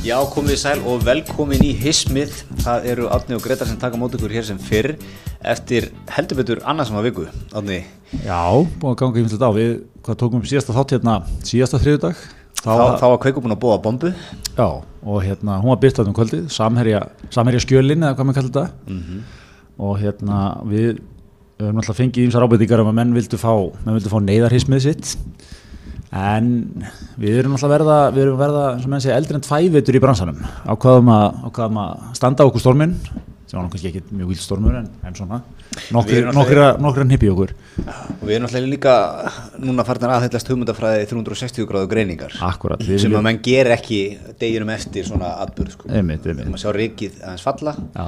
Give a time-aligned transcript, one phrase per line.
[0.00, 2.32] Já, komið sæl og velkomin í Hismið.
[2.64, 4.94] Það eru Átni og Gretar sem taka mót ykkur hér sem fyrr
[5.52, 7.26] eftir heldur betur annarsama viku.
[7.52, 7.82] Átni,
[8.24, 8.40] Já,
[8.80, 9.74] búin að ganga yfir þetta á við,
[10.06, 12.16] hvað tókum síðasta þátt hérna, síðasta þriðudag
[12.64, 14.10] þá, þá var Kveikur búin að búa bombu.
[14.56, 14.66] Já,
[15.04, 18.94] og hérna, hún var byrst um kvöldið, samherja, samherja skjölin eða hvað maður kallar þetta
[18.96, 19.22] Mhm.
[19.78, 20.98] og hérna, við
[21.60, 23.52] höfum alltaf fengið ímsar ábyrtingar um að menn vildu fá,
[23.84, 25.16] menn vildu fá neyðarhismið sitt
[26.10, 26.46] en
[27.20, 30.40] við erum alltaf verða, við erum verða, sem menn segja, eldri en tvævitur í bransanum
[30.66, 32.96] ákvaðum að, ákvaðum að standa okkur stormin
[33.50, 35.40] sem var kannski ekki mjög vild stormur en, en svona,
[35.94, 38.94] nokkri að nippi okkur Og við erum náttúrulega líka
[39.62, 42.34] núna farnir aðhyllast hugmyndafræði 360 gráðu greiningar.
[42.46, 44.00] Akkurat, Sem að menn ger ekki
[44.38, 45.88] deginum eftir svona atbyrð, sko.
[45.90, 46.44] Einmitt, einmitt.
[46.44, 48.06] þurfum að sjá rikið aðeins falla Já,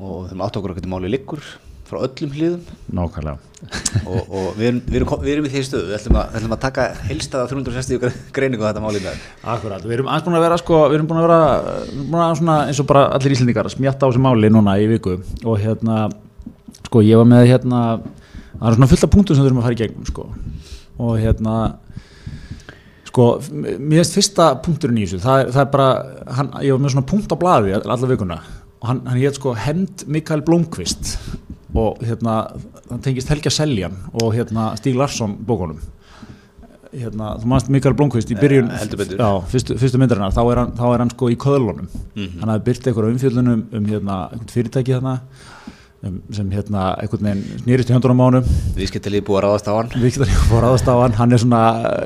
[0.00, 1.46] og þurfum átt okkur að geta máli liggur
[1.92, 2.62] frá öllum hlýðum
[2.96, 3.52] nákvæmlega.
[3.62, 6.38] Og, og við, erum, við, erum, við erum í því stöðu, við ætlum að, við
[6.40, 9.20] ætlum að taka heilstaða 360 greiningu á þetta máli með.
[9.54, 11.42] Akkurat, við erum aðeins búin að vera sko, við erum búin að vera
[11.92, 15.14] búin að svona eins og bara allir íslendingar smjatta á þessu máli núna í viku.
[15.44, 16.00] Og hérna,
[16.88, 17.84] sko ég var með hérna,
[18.56, 20.26] það er svona fullt af punktum sem við þurfum að fara í gegnum sko.
[21.02, 21.56] Og hérna
[23.12, 25.88] sko, mér finnst fyrsta punkturinn í þessu, það er, það er bara
[26.40, 28.40] hann, ég var með svona punkt á blaði alla vikuna.
[28.82, 31.12] Og hann, hann hétt sko Hemd Mikael Blomqvist
[31.74, 32.34] og hérna,
[32.90, 35.78] hann tengist Helga Seljan og hérna Stíg Larsson bókunum
[36.92, 39.16] hérna, þú mannst Mikael Blomqvist í byrjun Eh, heldur betur.
[39.16, 42.40] já, fyrstu, fyrstu myndarinnar, þá er hann, þá er hann sko í köðlunum Mhm.
[42.40, 45.20] hann hafði byrkt eitthvað umfjöldunum um hérna, einhvern fyrirtæki þarna
[46.04, 48.44] um, sem hérna einhvern veginn snýrist í höndunum á honum
[48.76, 50.02] Viðskiptalið búið að ráðast á hann.
[50.02, 51.62] Viktor fór aðast á hann hann er svona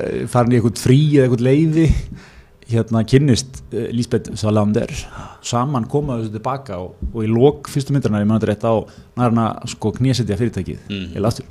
[0.07, 1.87] eh, farin í eitthvað frí eða eitthvað leiði
[2.71, 4.91] hérna kynnist uh, Lísbeth Salander.
[5.45, 8.75] Saman komaðu þessu tilbaka og, og í lok fyrstu myndarnar ég mann þetta rétt á
[9.17, 11.25] nær hann að sko knésetja fyrirtækið mm.
[11.27, 11.47] aftur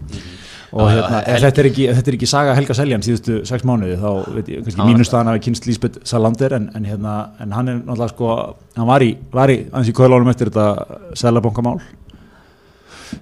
[0.76, 3.36] og Já, hérna, ef þetta er, ekki, ef þetta er ekki saga Helga Seljan síðustu
[3.48, 7.14] sex mánuði þá veit ég kannski mínustaðan að við kynst Lísbeth Salander en, en, hérna,
[7.42, 8.32] en hann er náttúrulega sko
[8.76, 11.78] hann var í, var í aðeins í köðlánum eftir þetta selabankamál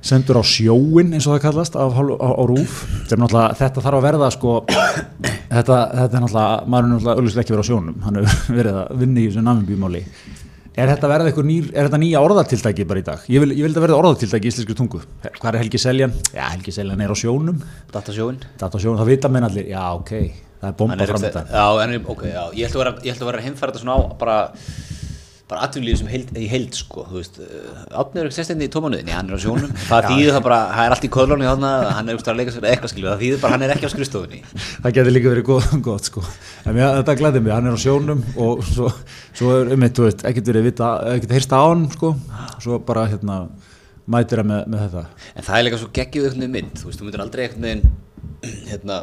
[0.05, 2.78] sendur á sjóin eins og það kallast af, hálfu- á, á rúf.
[3.11, 7.43] Þetta, er þetta þarf að verða sko þetta, þetta er náttúrulega maður er náttúrulega auðvitað
[7.45, 7.99] ekki verið á sjónum.
[8.06, 10.05] Hann hefur verið að vinna í þessu namimbíumáli
[10.75, 13.27] er þetta verða eitthvað nýr, er þetta nýja orðatiltæki bara í dag?
[13.31, 14.99] Ég vil, ég vil þetta verða orðatiltæki í íslenskri tungu.
[15.39, 16.17] Hvað er Helgi Seljan?
[16.34, 17.61] Já, Helgi Seljan er á sjónum.
[17.94, 20.11] Á sjónum, það vita menn allir, já ok.
[20.65, 23.44] Það er bomba er fram þetta Já, en, ok, já, ég ætla að vera, vera
[23.71, 24.37] þetta svona á bara,
[25.50, 27.34] bara atvinnlífi sem heild, í heild, sko, þú veist,
[27.93, 30.87] átnið er ekki sérstændi í tómanuðinni, hann er á sjónum, það þýðir það bara, það
[30.87, 33.43] er allt í köðlunni þarna, hann er úrst að leika sér eitthvað skilju, það þýðir
[33.43, 34.41] bara, hann er ekki á skrifstofunni.
[34.55, 36.25] það getur líka verið gott, gott sko.
[36.65, 38.88] en mér, þetta glæði mig, hann er á sjónum og svo,
[39.37, 42.15] svo er um eitt, þú veist, ekkert verið vita, ekkert heyrst á hann sko.
[42.65, 43.43] svo bara hérna
[44.09, 47.03] mætir hann með, með þetta En það er líka svo einhvern veginn mynd, þú veist,
[47.03, 47.84] þú myndir aldrei veginn,
[48.72, 48.99] hérna,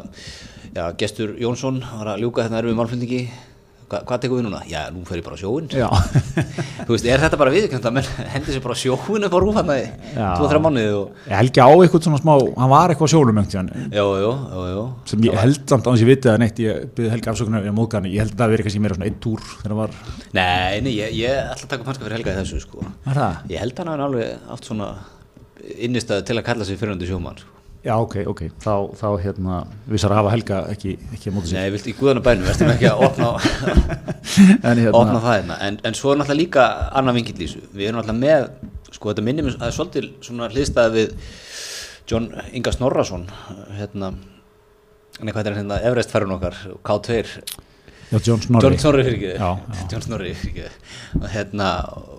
[0.74, 3.22] já, gestur Jónsson var að ljúka hérna erfið málflendingi,
[3.92, 4.62] Hva, hvað tekur við núna?
[4.64, 5.66] Já, nú fer ég bara á sjóin.
[6.86, 9.38] Þú veist, er þetta bara viðkjönd að menn hendi sér bara á sjóin upp á
[9.44, 9.84] rúfanna í
[10.16, 10.28] Já.
[10.40, 13.92] 2-3 mánuði og, Helgi á eitthvað svona smá hann var eitthvað á sjónum einhvern tíðan
[13.92, 14.82] já, já, já, já.
[15.12, 17.76] sem ég held samt á að ég viti það neitt ég byrði Helgi afsökunar í
[17.76, 19.90] móðgani ég held að það verið kannski meira svona eitt túr þegar það var
[20.40, 22.78] Nei, nei, ég, ég ætla að taka upp hanska fyrir Helga í þessu sko.
[23.52, 24.00] Ég held hann að
[27.36, 27.51] hann
[27.82, 29.56] já ok, ok, þá, þá hérna
[29.90, 32.90] vissar að hafa Helga ekki, ekki móta sig Nei, vilt í guðana bænum, verðum ekki
[32.90, 33.30] að opna,
[34.68, 35.56] en hérna, opna það hérna?
[35.66, 36.66] En, en svo er náttúrulega líka
[37.00, 37.64] annar vingill í þessu.
[37.74, 41.34] Við erum náttúrulega með, sko þetta minnum að er svolítið svona hliðstæði við
[42.12, 43.26] John Inga Snorrason
[43.78, 44.14] hérna
[45.22, 46.56] Nei, hvað er hérna, Everest færun okkar,
[46.86, 47.18] K2
[48.12, 48.64] já, John Snorri.
[48.64, 49.58] John Snorri fyrir ekki.
[49.92, 51.68] John Snorri fyrir ekki og, hérna,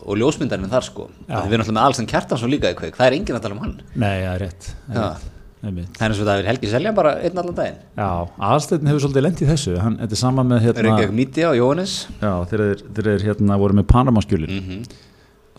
[0.03, 1.07] og ljósmyndarinn þar sko.
[1.25, 2.95] Við erum alltaf með Alsen Kjartansson líka kveik.
[2.99, 3.75] Það er enginn að tala um hann.
[3.97, 5.29] Nei, er rétt, það
[5.63, 5.69] Já.
[5.69, 7.77] er það er eins og það er Helgi Selja bara einn allan daginn.
[7.95, 8.09] Já,
[8.49, 9.77] aðstæðin hefur svolítið lent í þessu.
[9.79, 11.95] Hann, þetta er sama með hérna Reykjavík Media og Jóhannes.
[12.19, 12.65] Já, þeir
[12.99, 14.59] þeir hérna voru með Panamaskjölin.
[14.59, 14.85] Mm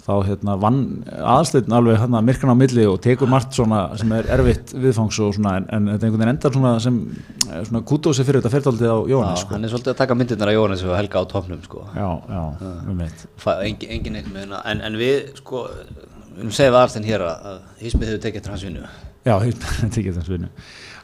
[0.04, 4.26] þá hérna vann aðstæðin alveg hérna myrkan á milli og tekur margt svona sem er
[4.36, 6.98] erfitt viðfangs og svona en, en þetta einhvern veginn endar svona sem
[7.48, 9.56] eh, svona kútósi fyrir þetta ferðaldið á Jóhannes sko.
[9.56, 11.86] hann er svolítið að taka myndirnar af Jóhannes og Helga á topnum sko.
[11.96, 12.42] Já, já,
[12.92, 15.64] um eitt Fa- engin, engin eitt með hérna en, en við sko
[16.36, 16.52] við
[19.24, 20.50] Já, þetta ekki þess vinnu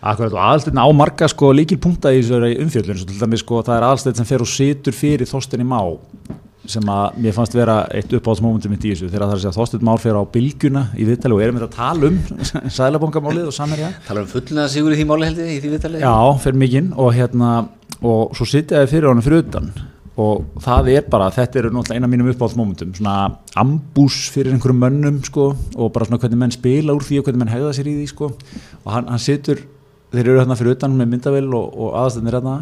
[0.01, 3.77] Akkurat og aðstæðin á marga sko líkilpunta í þessari umfjöldun svo til dæmis sko það
[3.77, 5.81] er aðstæðin sem fer og situr fyrir Þorstein í má
[6.71, 9.55] sem að mér fannst vera eitt uppáhaldsmomentum mitt í þessu þegar það er að segja
[9.57, 12.19] Þorstein Már fer á bylgjuna í viðtali og erum við að tala um
[12.79, 13.93] sæðlabankamálið og samherja.
[14.07, 16.15] Tala um fullnaða sigur í því máli held ég í því viðtalið Já,
[16.45, 17.55] fer mikinn og hérna
[18.01, 19.73] og svo sitja þið fyrir honum fyrir utan
[20.19, 23.15] og það er bara, þetta eru náttúrulega eina af mínum uppáhaldsmomentum, svona
[23.61, 27.45] ambús fyrir einhverjum mönnum sko og bara svona hvernig menn spila úr því og hvernig
[27.45, 28.33] menn hegða sér í því sko.
[28.83, 29.63] Og hann, hann situr,
[30.11, 32.57] þeir eru hérna fyrir utan með myndavel og, og aðastæðnir hérna.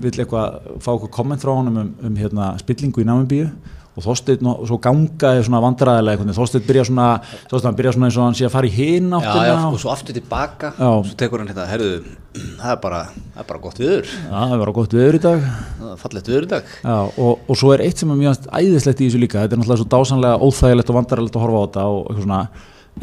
[0.00, 3.50] Vill eitthvað fá eitthvað komment frá honum um, um hérna, spillingu í Namibíu
[3.94, 7.08] og Þorsteinn og svo gangaði svona vandræðilega Þorsteinn byrja svona
[7.46, 9.70] Þorsteinn hann byrja svona eins og hann sé að fara í hinn Já, já, áttina
[9.70, 10.74] og svo aftur tilbaka.
[10.74, 10.90] Já.
[11.06, 11.94] svo tekur hann hérna, herðu
[12.34, 13.00] það er bara,
[13.34, 14.10] það er bara gott viður.
[14.10, 15.48] Já, það var gott viður í dag.
[15.86, 16.70] Er fallegt viður í dag.
[16.82, 19.62] Já, og, og svo er eitt sem er mjög æðislegt í þessu líka, þetta er
[19.62, 22.40] náttúrulega svo dásanlega óþægilegt og vandarilegt að horfa á þetta og eitthvað svona.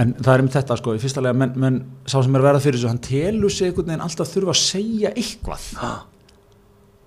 [0.02, 2.64] En það er um þetta sko, í fyrsta lega menn, menn sá sem er verða
[2.64, 5.68] fyrir þessu, hann telur sig einhvern veginn alltaf þurfa að segja eitthvað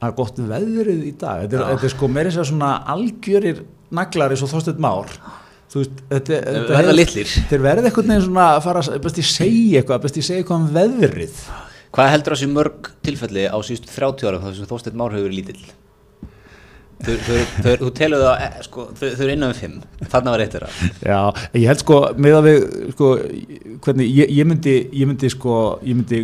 [0.04, 1.44] það er gott veðrið í dag.
[1.44, 3.62] Þetta er, þetta er sko meira þess að svona algjörir
[3.94, 5.12] naglar eins og Þorsteinn Már.
[5.72, 7.30] Þú veist, þetta, þetta verða litlir.
[7.50, 10.60] þeir verða einhvern veginn svona að fara, best ég segja eitthvað, best ég segja eitthvað
[10.60, 11.40] um veðrið.
[11.94, 15.40] Hvað heldur þessi mörg tilfelli á síðustu 30 ára þar sem Þorsteinn Már hefur verið
[15.40, 15.64] lítill?
[17.04, 20.70] Þú telur það, eh, sko, þau, eru innan við 5 þarna var eitt þeirra.
[21.02, 21.20] Já,
[21.58, 22.62] ég held sko með að við
[22.94, 23.10] sko,
[23.84, 26.20] hvernig, ég, ég myndi ég myndi sko, ég myndi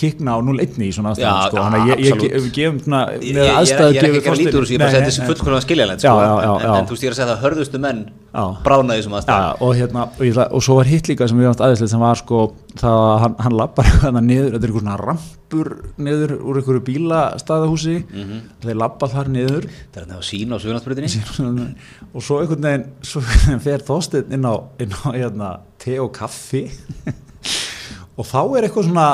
[0.00, 3.02] kikna á 0-1 í svona Já, aðstæðum sko, þannig að ég, ég, ég, gefum svona
[3.10, 4.94] Ég, ég, með ég, aðstæðu ég er ekki að lítur úr þessu, ég bara Nei,
[4.96, 5.28] segi nei, þessi nei.
[5.30, 8.44] fullkonlega skiljanlegt Já, sko, en, en þú stýr að segja það hörðustu menn Já.
[8.62, 11.38] brána í þessum já, og, hérna, og, ég, ætla- og svo var hitt líka sem
[11.40, 12.42] við varst aðeinslega sem var sko
[12.78, 15.70] það að hann, hann lappar hérna niður, þetta er einhver svona rampur
[16.06, 17.96] niður úr einhverju bílastæðahúsi.
[18.06, 18.38] Mhm.
[18.62, 19.66] þeir lappa þar niður.
[19.90, 21.66] Það er það að sína á Suðurlandsbrutinni
[22.14, 24.54] og svo einhvern veginn svo einhvern fer Þorsteinn inn á,
[24.86, 25.50] inn á hérna,
[25.82, 26.68] te og kaffi.
[28.20, 29.04] Og þá er eitthvað svona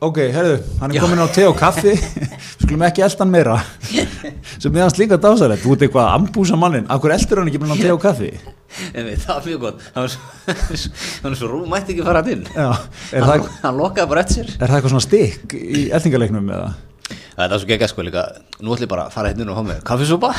[0.00, 1.02] ok, herðu, hann er Já.
[1.04, 1.92] komin á te og kaffi.
[2.62, 3.58] Skulum ekki elda hann meira.
[4.62, 7.60] Sem meðan slíka dásalegt þú ert eitthvað að ambúsa mannin, af hverju eldur hann ekki
[7.62, 8.32] búin á te og kaffi?
[8.94, 9.80] En við, það var mjög gott.
[9.90, 10.52] Það var svo,
[10.94, 12.44] það var svo rúm mætti ekki fara hann inn.
[12.54, 14.52] Já, er, hann, það, hann lokkaði bara eftir sér.
[14.54, 16.68] Er það eitthvað svona stikk í eldingaleiknum eða?
[17.10, 18.24] Það er það svo geggjað sko líka.
[18.60, 20.30] Nú ætlum ég bara að fara hérna inn og fá með kaffisúpa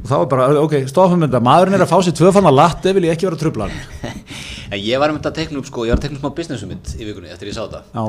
[0.00, 1.42] og þá er bara, ok, stofum þetta.
[1.44, 3.76] Maðurinn er að fá sér tvöfanna latte vil ég ekki vera trublan
[4.70, 6.36] En ég var um þetta að tekna upp sko Ég var að tekna upp smá
[6.38, 8.06] businessum mitt í vikunni eftir ég sá þetta.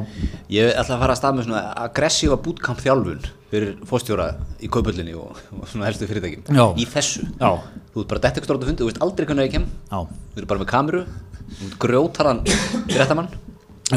[0.54, 4.28] Ég ætla að fara að stað með svona aggressífa bootcamp þjálfun fyrir fórstjóra
[4.60, 7.28] í kaupöllinni og, og svona helstu fyrirtækjum í þessu.
[7.40, 7.52] já,
[7.94, 9.68] Þú ert bara dætt eitthvað stórt að fundi, þú veist aldrei hvernig ég kem.
[9.88, 10.00] Já.
[10.34, 11.04] Þú ert bara með kameru,
[11.54, 12.42] þú ert grjótaran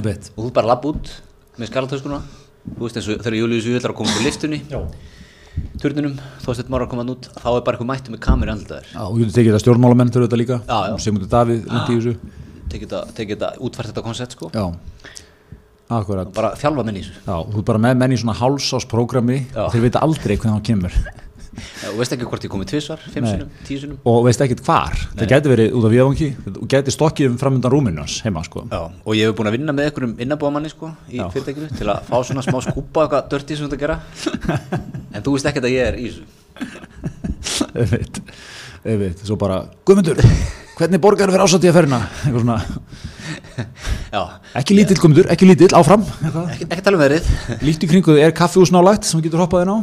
[0.05, 0.31] veit.
[0.37, 1.11] Og þú ert bara labba út
[1.59, 2.21] með skarlatöskuna
[2.61, 4.81] Þú veist eins og þegar Július að koma úr liftunni já.
[5.81, 8.91] turninum, Þorsteinn Mára að koma hann út þá er bara eitthvað mættu með kameru andlitaður
[8.93, 10.59] Já, og getur tekið það stjórnmálamenn fyrir þetta líka.
[11.01, 12.15] Sigmundur Davíð þessu
[12.75, 14.51] tekið þetta, útfært þetta koncept sko.
[14.55, 14.67] Já,
[15.91, 16.31] akkurat.
[16.37, 17.17] Bara þjálfa menn í þessu.
[17.27, 19.65] Já, þú ert bara með menn í svona hálsásprogrammi Já.
[19.75, 21.01] Þeir veit aldrei hvernig hann kemur.
[21.91, 23.33] Og veist ekki hvort ég komið tvisvar, fimm Nei.
[23.35, 24.95] sinum, tíu sinum Og veist ekkit hvar.
[25.19, 28.63] Það gæti verið út af viðvangi Þú gæti stokkið um framundan rúminu hans heima sko.
[28.71, 31.27] Já, og ég hef búin að vinna með einhverjum innabóðamanni sko, í Já.
[31.35, 33.99] fyrirtækinu til að fá svona smá skúpa eitthvað dörti sem þetta gera.
[35.19, 36.25] En þú veist ekkert að ég er í þessu.
[38.87, 40.23] Ég veit Svo bara, Guðmundur,
[40.81, 42.59] hvernig borgar fyrir ásætti að ferina Eitthvað svona.
[44.15, 44.23] Já,
[44.61, 46.07] Ekki lítill Guðmundur, ekki lítill, áfram.
[46.25, 47.29] Ekki, ekki tala um veðrið.
[47.67, 49.79] Líkt í kringu þig er kaffihús nálægt sem getur hoppað inn á?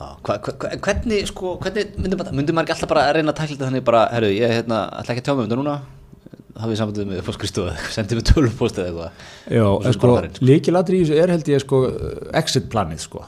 [0.00, 3.32] Já, hva, hva, hvernig, sko, hvernig myndum maður, myndum maður ekki alltaf bara að reyna
[3.32, 5.60] að takla þetta þannig bara, herru, ég hérna, ætla ekki að tjá mig um þetta
[5.60, 5.76] núna.
[6.60, 9.28] Hafið sambandið með fórskristofu sendið mig tölvupóst eða eitthvað.
[9.60, 10.48] Já, sko, sko.
[10.50, 11.84] líkilatri í þessu er held ég sko
[12.42, 13.24] exit planið sko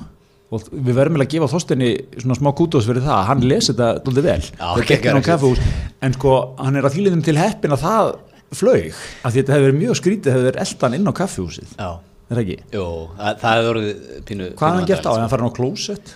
[0.52, 1.88] og við verðum eiginlega að gefa Þorsteini
[2.18, 4.38] svona smá kútos fyrir það, hann lesi þetta dóldi vel.
[4.58, 5.62] Það gekk inn á kaffehús
[6.02, 8.10] en sko, hann er að þýliðum til heppin að það
[8.58, 8.88] flög,
[9.24, 11.88] af því þetta hefur verið mjög skrítið hefur verið eldan inn á kaffehúsið Já,
[12.28, 12.58] er ekki?
[12.74, 15.10] jú, það, hefur orðið pínu Hvað hann gert á?
[15.12, 16.12] Hefði hann farið á klósett?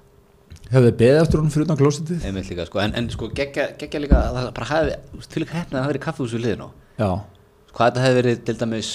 [0.72, 2.24] Hefði þið beðið eftir honum fyrir utan klósettið?
[2.26, 4.96] Einmitt líka, sko, en, en sko, geggja, líka að það bara hafi,
[5.30, 7.10] til ekki hefna að það hafi verið kaffehús við liðin á
[7.76, 8.90] hvað þetta hefði verið til dæmis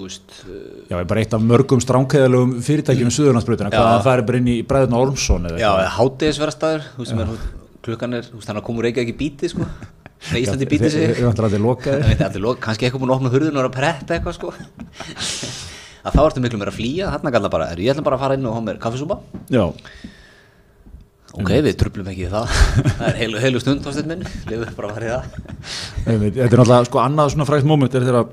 [0.00, 0.52] veist, uh,
[0.90, 3.90] já, er bara eitt af mörgum stránkæðalögum fyrirtækjum með Suðurlandsbrautina, hvað Já.
[3.92, 5.90] hann farið bara inn í Bræðurna Ormsson eða já, eitthvað?
[5.98, 7.34] hátegisverðastæður sem er,
[7.82, 9.66] klukkan er, þannig að komur ekki ekki bítið, sko
[10.32, 12.02] Nei, Íslandi bítið sig þeir- þeir vantar að þeir lokaðir.
[12.04, 14.36] Það veit allir lok- kannski eitthvað búin að opna hurðun og er að preppa eitthvað,
[14.38, 14.52] sko
[16.02, 18.22] að þá ertu miklu meira að flýja, þarna galla bara, er, ég ætla bara að
[18.22, 19.18] fara inn og hafa mér kaffisúpa
[19.50, 19.64] Já,
[21.32, 24.90] ok, við trublum ekki í það það er heilu, heilu stund, tóstinn minn lefum bara
[24.90, 25.24] að fara í það
[26.06, 28.30] Þetta er náttúrulega sko annað svona frægt moment er þegar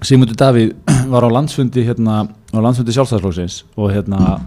[0.00, 0.72] Sigmundur Davíð
[1.12, 4.38] var á landsfundi hérna, á landsfundi sjálfstæðarflóksins og hérna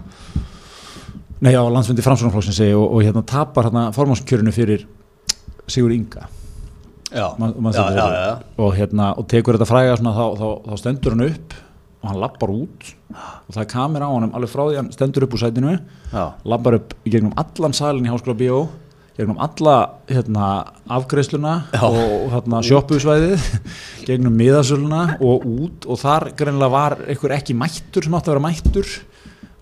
[1.44, 4.86] nei á landsfundi framsvonarflóksins og, og hérna tapar hérna formánskjörinu fyrir
[5.68, 6.26] Sigur Inga.
[7.12, 10.48] Já, man, man já, já, já, og hérna og tekur þetta fræga svona þá, þá,
[10.64, 11.54] þá stendur hann upp
[11.98, 12.90] og hann lappar út.
[13.12, 15.78] Og það er kamera á honum alveg frá því hann stendur upp úr sætinu.
[16.48, 18.60] Lappar upp gegnum allan salin í Háskóla Bíó
[19.18, 19.74] gegnum alla
[20.08, 20.48] hérna,
[20.94, 23.46] afgreiðsluna og hérna, sjoppusvæðið
[24.08, 28.44] gegnum miðasöluna og út og þar greinlega var einhver ekki mættur sem átti að vera
[28.46, 28.92] mættur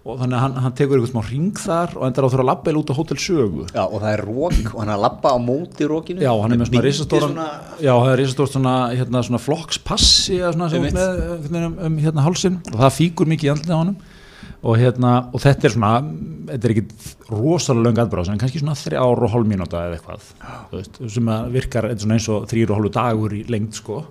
[0.06, 2.44] og þannig að hann, hann tekur einhvern smá ring þar og endar á að þurfa
[2.44, 3.64] að labba eða út á Hótel Sögu.
[3.75, 6.54] Já, og það er rók og hann er að labba á móti rókinu Já, hann
[6.54, 11.66] er með svona risastóran svona- Já, það er risastórt svona, hérna, svona flokkspassi svona veginn
[11.66, 13.98] um, um hérna hálsin og það fíkur mikið í andlið á honum
[14.66, 15.90] og hérna, og þetta er svona
[16.46, 20.26] þetta er ekki rosalega löng atbráð en kannski svona þrjár og hálf mínúta eða eitthvað
[20.73, 24.02] veist, sem virkar eins og þrýr og hálfu dagur í lengd sko.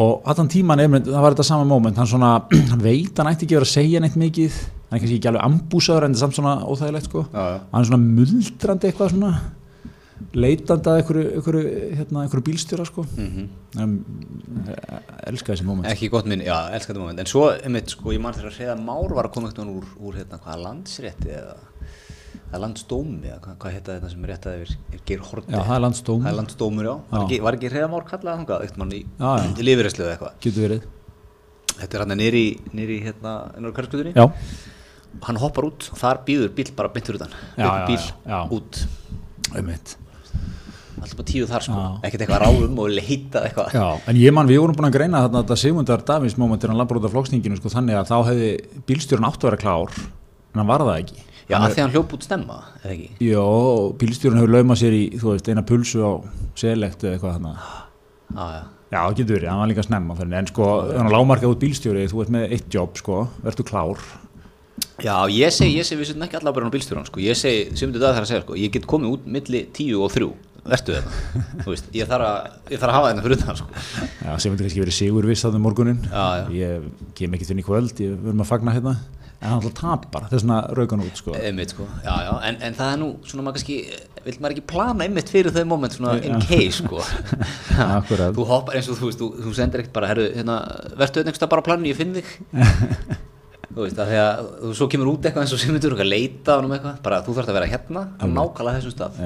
[0.00, 2.34] Og allan tíman einmitt, það var þetta sama moment, hann svona
[2.72, 4.58] hann veit, hann ætti ekki verið að segja neitt mikið
[4.90, 7.24] hann er kannski ekki alveg ambúsaður en þetta er samt svona óþægilegt sko.
[7.30, 7.58] Já, já.
[7.70, 9.32] hann er svona muldrandi eitthvað svona
[10.36, 11.62] leitandi að einhverju,
[11.98, 13.04] hérna, bílstjóra sko.
[13.16, 13.48] Mhm.
[13.80, 13.94] um,
[15.30, 15.88] elska þessi moment.
[15.90, 17.22] Ekki gott minn, já, elskar þetta moment.
[17.22, 19.88] En svo, einmitt, sko, ég man þegar að Hreða Már var að koma eitthvað úr,
[20.00, 21.56] úr hérna, hvaða landsrétti eða,
[22.50, 25.52] eða landsdómi eða hvað, hvað heita þetta sem er rétt að yfir er Geir Horti
[25.54, 26.24] Já, það er landsdómur.
[26.24, 27.20] það er landsdómur, já, Já.
[27.22, 30.34] ekki, var ekki Hreða Már kallað þangað, eitt mann í, í lífeyrislu eða eitthvað?
[30.46, 30.88] Getur verið.
[31.80, 32.44] Þetta er hann nýri,
[32.76, 34.26] nýri hérna, ennur hverskutunni já,
[35.24, 37.32] hann hoppar út og þar býður bíl bara fyrir utan.
[37.88, 38.82] Bíl, já, út.
[39.56, 39.96] Einmitt
[41.04, 41.88] alltaf tíu þar sko, Já.
[42.08, 43.74] ekkert eitthvað ráðum og leita eitthvað.
[43.76, 46.72] Já, en ég man, við vorum búin að greina þarna þetta Sigmundar Davís moment er
[46.72, 48.50] hann af flokksninginu sko, þannig að þá hefði
[48.88, 51.26] bílstjórn átt að vera klár en hann var það ekki.
[51.50, 53.08] Já, að því hann hljóp út snemma, eða ekki?
[53.26, 53.46] Jó,
[53.98, 56.12] bílstjórn hefur laumað sér í, þú veist, eina pulsu á
[56.58, 60.38] select eða eitthvað þannig já, já, Já, það getur verið, hann var líka snemma þannig,
[60.40, 64.04] en sko, þannig að lámarkað út bílstjóri þú ert með eitt jobb, sko, verður klár.
[65.00, 67.68] Já, ég segi, ég segi við setjum ekki allar bara á bílstjóran sko, ég segi,
[67.78, 70.30] sem þetta þarf að segja sko, ég get komið út milli tíu og þrjú
[70.64, 73.70] vertu þetta, þú veist, ég þarf að ég þarf að hafa þetta fyrir utan sko.
[74.20, 76.44] Já, sem þetta kannski verið sigur viss þarna um morgunin Já, já.
[76.58, 78.94] Ég kem ekki þinn í kvöld, ég verðum að fagna hérna.
[79.40, 81.32] En hann alltaf tapar, þess vegna raukan út, sko.
[81.32, 83.76] Einmitt sko, já, já, en, en það er nú svona maður kannski,
[84.26, 86.42] vil maður ekki plana einmitt fyrir þau moment svona in Já.
[86.44, 87.00] case sko.
[87.96, 88.34] Akkurat.
[88.36, 90.58] þú hoppar eins og þú veist, þú, þú sendir ekkert bara, herru, hérna,
[90.92, 92.36] vertu þetta einhverstað bara á planinu, ég finn þig
[93.80, 96.52] þú veist, að því að þú svo kemur út eitthvað eins og semundur og leita
[96.52, 99.18] á hann um eitthvað, bara þú þarfst að vera hérna á nákvæmlega þessum stað.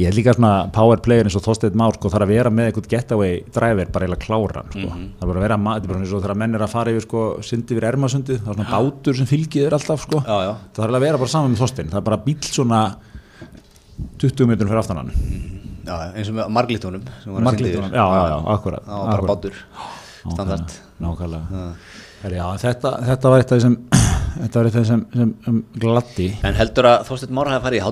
[0.00, 2.70] Ég held líka svona power player eins og Þorsteinn Már sko, þarf að vera með
[2.70, 4.88] eitthvað getaway driver bara eiginlega kláran sko.
[4.88, 5.06] Mhm.
[5.20, 6.90] það er bara að vera, þetta er bara eins og þegar menn er að fara
[6.90, 10.18] yfir sko, syndi yfir ermasundið, það er svona bátur sem fylgir þér alltaf sko.
[10.24, 10.52] Já, já.
[10.74, 12.80] það þarf að vera bara saman með Þorsteinn, það er bara bíl svona
[14.20, 15.12] 20 metrum fyrir aftan hann
[15.86, 17.88] já, eins og með marglítunum sem var að synda yfir.
[17.90, 18.82] já, já, já, akkurat,
[22.36, 23.76] já, þetta, þetta var eitt af því sem
[24.90, 26.32] sem, sem um, gladdi.
[26.46, 27.86] En heldur að Þorsteinn Mára hafi farið í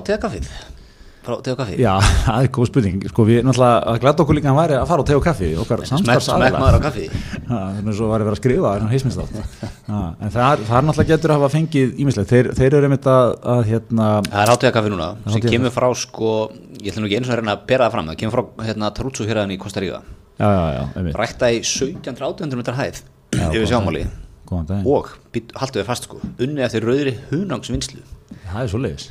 [1.45, 1.91] Teokaffi Já,
[2.25, 3.03] það er góð spurning.
[3.11, 5.25] Sko, við náttúrulega, það gladdi okkur líka að hann væri að fara á teg og
[5.25, 5.83] kaffi okkar
[6.85, 7.07] kaffi
[7.49, 11.51] þannig að svo var að vera að skrifa en það er, náttúrulega getur að hafa
[11.57, 15.75] fengið ímislegt, þeir, þeir eru einmitt að, að hérna, Það er hátíðakaffi núna sem kemur
[15.75, 16.33] frá sko,
[16.79, 18.67] ég ætla nú ekki eins og að reyna að bera það fram það kemur frá
[18.69, 19.83] hérna Tarútsu hérðan í Kosta
[20.39, 21.17] einmitt.
[21.19, 23.03] Rækta í 1700-1800 metrar hæð
[23.47, 24.03] yfir sjámáli
[24.49, 25.11] og
[25.61, 26.19] haltu við fast sko.
[26.41, 28.01] Unni eftir rauðri hunangsvinnslu.
[28.49, 29.09] Það er svo leiðis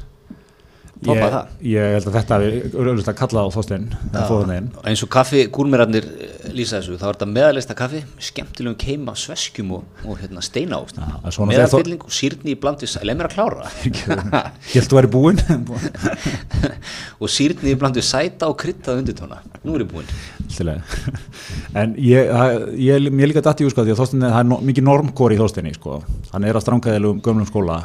[1.07, 1.23] ég,
[1.71, 6.09] ég held að þetta hafi auðvitað á Þorstein þegar fóðan einn eins og kaffi gúrmirarnir
[6.55, 11.50] lýsa þessu þá er þetta meðalista kaffi skemmtilegum keima sveskjum og, og hérna, svona þegar
[11.52, 13.69] meðalfylling og sýrni í bland við sæ- leið mér að klára.
[14.73, 15.43] Held að væri búinn.
[17.23, 19.40] Og sýrni í bland við sæta og krytta undirtóna.
[19.67, 20.11] Nú er ég búinn.
[21.78, 22.31] En ég,
[22.78, 25.40] ég, ég líka dætti úr sko því að Þorstein, það er no, mikið normkóri í
[25.43, 26.00] Þorsteini sko,
[26.33, 27.83] hann er að strangaðilum gömlum skóla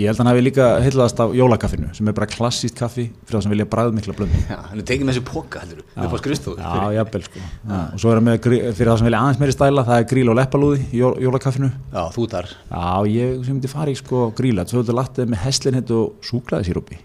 [0.00, 3.36] ég held að hann hafi líka heitlaðast af jólakaffinu sem er bara klassíst kaffi fyrir
[3.36, 4.40] það sem vilja bræð mikla blöndu.
[4.48, 6.56] Já, hann er tekið með þessu póka heldur upp á skrifstofu.
[6.60, 7.44] Já, jafnvel sko.
[7.44, 7.76] Já.
[7.80, 10.32] og svo er hann með, fyrir það sem vilja aðeins meiri stæla það er gríl
[10.32, 11.70] og leppalúði í jól, jólakaffinu.
[11.92, 12.50] Já, þú þar.
[12.70, 14.66] Já, ég sem myndi fara í sko gríla.
[14.70, 17.00] Tvöldur lattið með heslinhet og súklaðisírópi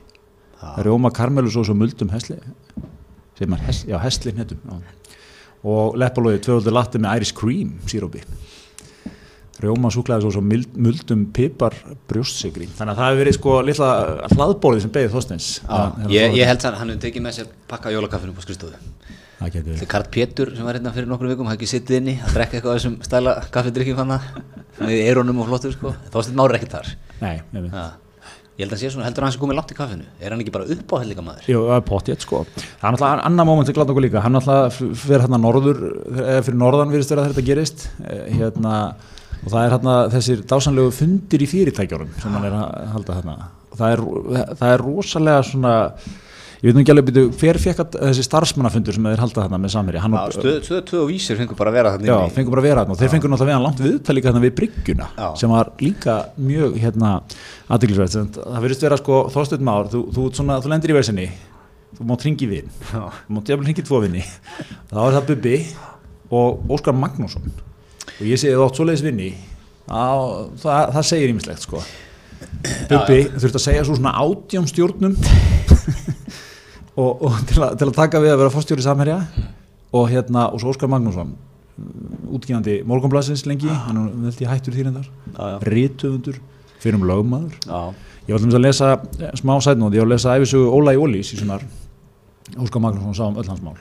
[0.81, 2.37] Rjóma karmelus og svo muldum hesli
[3.35, 4.75] sem er hes, já, heslinhetum já.
[5.67, 7.17] og leppalóði tvöldur lattið með
[9.55, 11.73] Irish cream sírópi Rjóma súklaðis og svo muld, muldum pipar
[12.09, 13.89] brjóstsigri þannig að það hefur verið sko litla
[14.35, 15.61] hlaðbórið sem beðið þóstens
[16.11, 19.79] ég, ég held að hann hefur tekið með sér pakka jólakaffinu upp á getur verið
[19.79, 22.33] Þetta er Karl Pétur sem var hérna fyrir nokkru vikum hafði ekki sittið inni að
[22.37, 24.19] drekka eitthvað af þessum stæla kaffidrykkjum hann
[24.79, 26.87] með erónum og flottur sko Þorsteinn Már er ekki þar
[27.21, 27.91] Nei, nefnir ja.
[28.55, 30.39] Ég held að hann sé svona, heldur hann sé komið langt í kaffinu Er hann
[30.39, 31.49] ekki bara uppáhaldingamæður?
[31.51, 32.45] Jú, það er pottjétt sko.
[32.55, 34.21] Það er náttúrulega annar moment sem glátt okkur líka.
[34.23, 35.81] Hann náttúrulega fyrir hérna norður,
[36.15, 37.89] eða fyrir norðan virðist vera þegar þetta gerist.
[38.07, 38.95] eh, Hérna,
[39.45, 43.35] og það er hérna þessir dásanlegu fundir í fyrirtækjórum sem hann er að halda hérna.
[43.71, 44.05] Og það er,
[44.59, 45.73] það er rosalega svona,
[46.61, 49.73] ég veit nú ekki alveg byrju, hver fekk þessi starfsmannafundur sem þeir halda hérna með
[49.75, 50.03] samverja?
[50.05, 52.63] Hann og, Stöð stöð tvö og vísir fengur bara að vera þannig Já, fengur bara
[52.63, 55.27] að vera þarna og þeir fengur náttúrulega við langt viðtal líka þarna við bryggjuna Já.
[55.41, 57.11] sem var líka mjög hérna
[57.67, 61.27] aðdeglisvægt, það verðist vera sko þórstöðum ár, þú, þú, svona, þú lendir í versinni
[61.95, 64.23] þú mátt ringi vinn þú mátt jafnvel ringi tvo vinni
[64.89, 65.55] þá er það Bubbi
[66.35, 67.51] og Óskar Magnússon
[68.15, 69.29] og ég segi þú átt svoleiðis vinni
[69.89, 70.05] á,
[70.61, 71.81] það, það segir ímislegt sko.
[72.89, 75.15] Bubbi þurft að segja svo svona átjám stjórnum
[77.01, 79.19] og, og til, að, til að taka við að vera fórstjóri samherja
[79.95, 81.35] og hérna og svo Óskar Magnússon
[82.35, 85.57] útgíðandi morgunblassins lengi hann er held ég hættur þýrindar já.
[85.67, 86.37] rítufundur,
[86.79, 87.57] fyrir um lögmaður.
[87.65, 87.81] Já,
[88.27, 91.01] ég var dæmis að lesa eh, smá sætnóð, ég var að lesa æfisugu Óla í
[91.01, 91.59] Ólís í svona
[92.55, 93.75] Óskar Magnússon sá um öll hans mál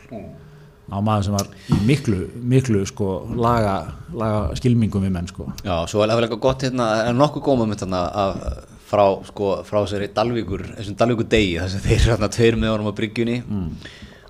[0.95, 2.21] á maður sem var í miklu,
[2.55, 3.75] miklu sko, laga,
[4.15, 5.49] laga skilmingum við menn sko.
[5.67, 8.41] já, svo er það eitthvað gott hérna, það er nokkuð góma mynd þarna af,
[8.89, 12.75] frá, sko, frá þessari Dalvíkur, þessum Dalvíkur degi, þess að þeir eru hérna tveir með
[12.75, 13.39] honum á bryggjunni.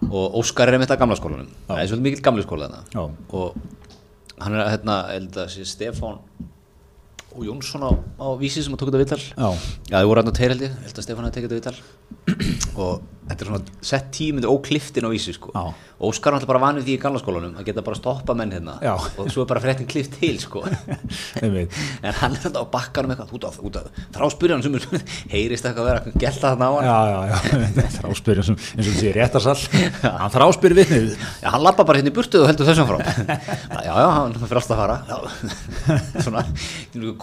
[0.04, 3.06] Og Óskar er með þetta gamla skólanum, það er svolítið mikill gamli skóla þarna.
[3.32, 6.18] Og hann er hérna, held að sé Stefán
[7.34, 7.90] og Jónsson á,
[8.20, 9.22] á vísi sem að tók þetta viðtal.
[9.32, 9.48] Já.
[9.88, 13.02] Já, þið voru hérna tveir held ég, held að Stefán hafi tekið þetta viðtal og
[13.24, 15.52] þetta er svona sett tímyndir ókliftin á vísi sko.
[15.54, 15.72] Já.
[15.94, 18.50] og Óskar er alltaf bara vanið því í gamla skólanum að geta bara stoppa menn
[18.52, 18.92] hérna Já.
[18.98, 20.60] og svo er bara fréttin klift til sko.
[21.40, 24.74] En hann er þetta á bakkanum eitthvað út af, út af þráspyrjan sem
[25.32, 27.36] heyrist eitthvað að vera að gelta þarna á hann já, já, já,
[28.00, 29.62] þráspyrja sem, eins og þú sér réttarsall
[30.04, 31.08] hann þráspyr vitnið.
[31.40, 32.98] Já, hann lappa bara hérna í burtu og heldur þessum frá.
[33.00, 34.96] Já, já, hann fyrir alltaf að fara.
[36.26, 36.44] Svona,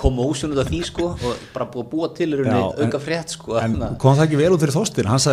[0.02, 2.32] komósjón út af því sko og bara búa til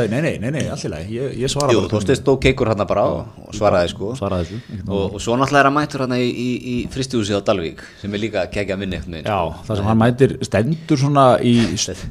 [0.08, 1.16] í sko nei, nei, nei, nei, allt í lagi.
[1.18, 4.14] Ég, ég svara Jú, þú styrst og keikur hann bara og, og svaraði sko.
[4.18, 7.84] svaraði og, og svo náttúrulega er hann mættur hann í, í, í fristihúsið á Dalvík
[8.00, 9.38] sem er líka gegja minni já,
[9.68, 11.54] það sem hann mætir stendur svona í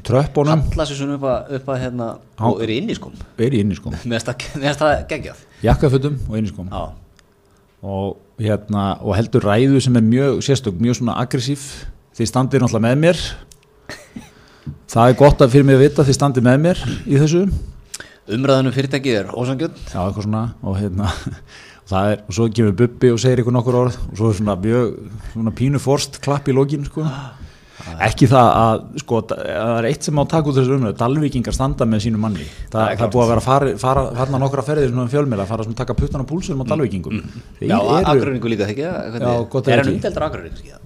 [0.06, 0.64] tröppunum.
[0.70, 2.08] Halla sér svona upp að, upp að hérna
[2.48, 5.44] og er inni sko er í inni sko meðan það geggjað.
[5.66, 6.82] Jakkafötum og inni sko Já,
[7.82, 11.66] og, hérna, og heldur ræðu sem er mjög sérstök, mjög svona aggressív.
[12.18, 13.20] Þið standir náttúrulega með mér.
[14.88, 17.44] Það er gott að fyrir mig að vita þið standir með mér í þessu
[18.36, 21.10] umræðanum fyrirtækið er ósangjörn já, eitthvað svona og hérna
[21.90, 24.56] það er, og svo kemur Bubbi og segir eitthvað nokkur orð og svo er svona
[24.60, 24.96] mjög
[25.34, 27.04] svona pínu forst klapp í lokin sko.
[28.04, 31.86] ekki það að sko, það er eitt sem á takk út þessu umræðu Dalvíkingar standa
[31.88, 32.44] með sínu manni.
[32.68, 35.64] Það, Það er búið að vera fara, fara, fara nokkra ferðir svona um fjölmjöla, fara
[35.64, 37.22] svona að taka puttan á púlsunum á Dalvíkingum.
[37.62, 38.84] Þeir Já, eru- agröringu líka ekki?
[38.84, 39.94] Já, Er hann ekki.
[39.94, 40.82] umdeldur agröringu?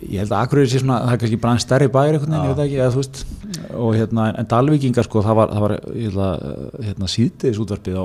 [0.00, 2.46] Ég held að Akureyri sé svona, það er kannski bara en stærri bæri einhvern veginn,
[2.46, 3.22] ég veit ekki, eða þú veist.
[3.76, 6.46] Og hérna, en Dalvíkingar sko, það var, það var ég held að,
[6.88, 8.04] hérna, síðdeis útvarpið á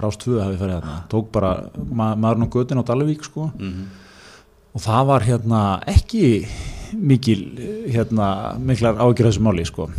[0.00, 0.98] Rás 2 hafi farið þarna.
[1.12, 1.50] Tók bara
[1.92, 3.50] ma maðurinn á götin á Dalvík sko,
[4.70, 6.24] og það var hérna ekki
[6.96, 7.42] mikil
[7.90, 9.90] hérna, miklar ágjörð þessu máli sko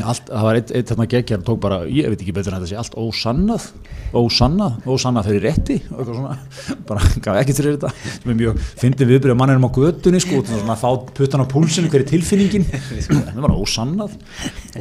[0.00, 2.72] Allt, það var eitt, eitt þarna geggjar tók bara, ég veit ekki betur en þetta
[2.72, 3.70] sé allt ósannað
[4.16, 6.36] ósannað, ósannað fyrir rétti og eitthvað svona,
[6.88, 10.74] bara gaf ekki fyrir þetta sem er mjög, fyndi viðbyrja manninum á götunni sko, svona
[10.74, 12.66] að fá puttan á púlsinu hver er tilfinningin,
[13.06, 14.16] það var ósannað.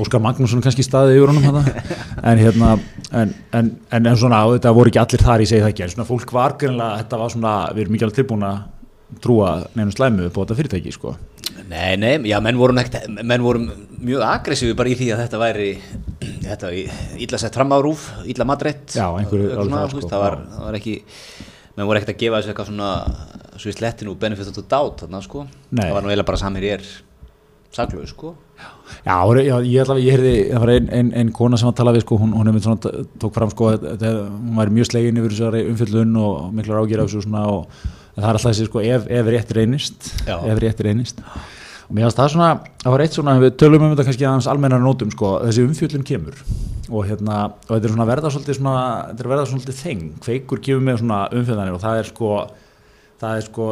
[0.01, 1.85] Óskar Magnússon kannski staðið yfir honum þetta,
[2.31, 2.71] en hérna
[3.21, 6.09] en, en, en, svona, þetta voru ekki allir þar ég segi það ekki, en svona
[6.09, 8.59] fólk var greinlega þetta var svona, við erum alveg tilbúin að
[9.23, 11.15] trúa nefnum slæmu upp á þetta fyrirtæki sko.
[11.69, 13.61] Nei, nei, já, menn voru, nekt, menn voru
[13.99, 15.67] mjög aggressífi bara í því að þetta væri
[16.49, 16.71] þetta
[17.21, 20.79] illa sett fram á rúf, illa matreitt Já, einhverju svona, sko, það, var, það var
[20.79, 20.95] ekki
[21.75, 22.89] menn voru ekkert að gefa þessu eitthvað svona
[23.59, 25.45] svo í slettinu benefit of the doubt þarna, sko.
[25.69, 25.85] Nei.
[25.85, 26.89] það var nú eiginlega bara samir ég er
[27.75, 28.33] saklaug, sko
[29.05, 29.13] Já,
[29.45, 32.03] já ég, ætla, ég heyrði, það var ein, ein, ein kona sem að tala við,
[32.03, 35.35] sko, hún, hún hefði svona, tók fram, sko, að, að, hún væri mjög slegin yfir
[35.35, 39.07] þessari umfyllun og miklar ágjör af þessu svona og það er alltaf þessi, sko, ef,
[39.19, 41.23] ef rétt reynist, ef rétt reynist.
[41.89, 42.49] Og mér finnst það svona,
[42.83, 46.03] það var eitt svona, við tölum um þetta kannski aðeins almennar nótum, sko, þessi umfyllun
[46.05, 46.35] kemur
[46.89, 50.61] og hérna, og þetta er svona verða svolítið svona, þetta er verða svolítið þeng, kveikur
[50.65, 52.29] kemur með svona umfyllanir og það er sko,
[53.21, 53.67] það er sko,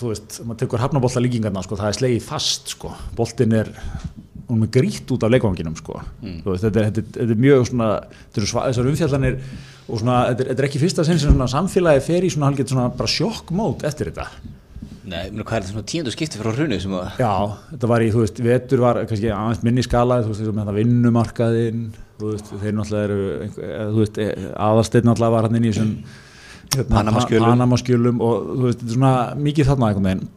[0.00, 3.72] þú veist, maður tekur hafnabolta líkingarna, sko, það er slegið fast, sko, boltin er,
[4.50, 7.42] hún er grýtt út af leikvanginum, sko, þú veist, þetta er, þetta, er- þetta er
[7.46, 7.90] mjög svona,
[8.38, 9.38] þessar umfjallanir
[9.90, 12.88] og svona, þetta er, þetta er ekki fyrsta sem svona samfélagi fer í svona svona
[12.98, 14.26] bara sjokkmót eftir þetta.
[15.00, 17.30] Nei, meni, hvað er þetta svona tíundu skipti frá hrunu sem að Já,
[17.70, 20.56] þetta var í, þú veist, vetur var kannski aðeins minni skalaði, þú veist, eins og
[20.58, 21.84] með þetta vinnumarkaðinn,
[22.20, 23.48] þú veist, þeir náttúrulega eru,
[23.94, 24.20] þú veist,
[24.66, 25.94] aðalsteinn náttúrulega var hann inn í þessum
[26.74, 27.46] hérna, Panamaskjölum.
[27.46, 29.14] Pa- Panamaskjölum og þú veist, þetta er svona
[29.48, 30.28] mikið þarna einhvern veginn.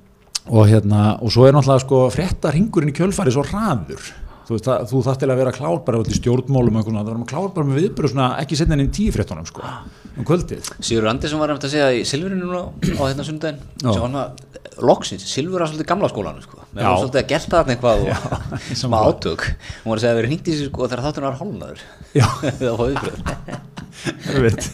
[0.54, 4.08] Og hérna, og svo er náttúrulega sko frétta ringurinn í kjölfari svo hraður
[4.53, 7.27] þú það, þú þarft til að vera klár bara út í stjórnmálum og það var
[7.33, 9.65] klár bara með viðbröð ekki setna inn í tíu fréttunum sko
[10.13, 10.69] um kvöldið.
[10.79, 14.35] Sigur Andersson var að segja í Silfurinu núna á hérna sundaginn sem hann var
[14.83, 16.61] loksins, Silfur var svolítið gamla skólanum sko.
[16.73, 18.15] með var svolítið að gelta þarna eitthvað og
[18.83, 19.47] sem átök.
[19.83, 21.85] Hún var að segja að við hringt í sig sko þegar þátturinn var hálnaður
[22.61, 23.61] það
[24.03, 24.65] Einmitt.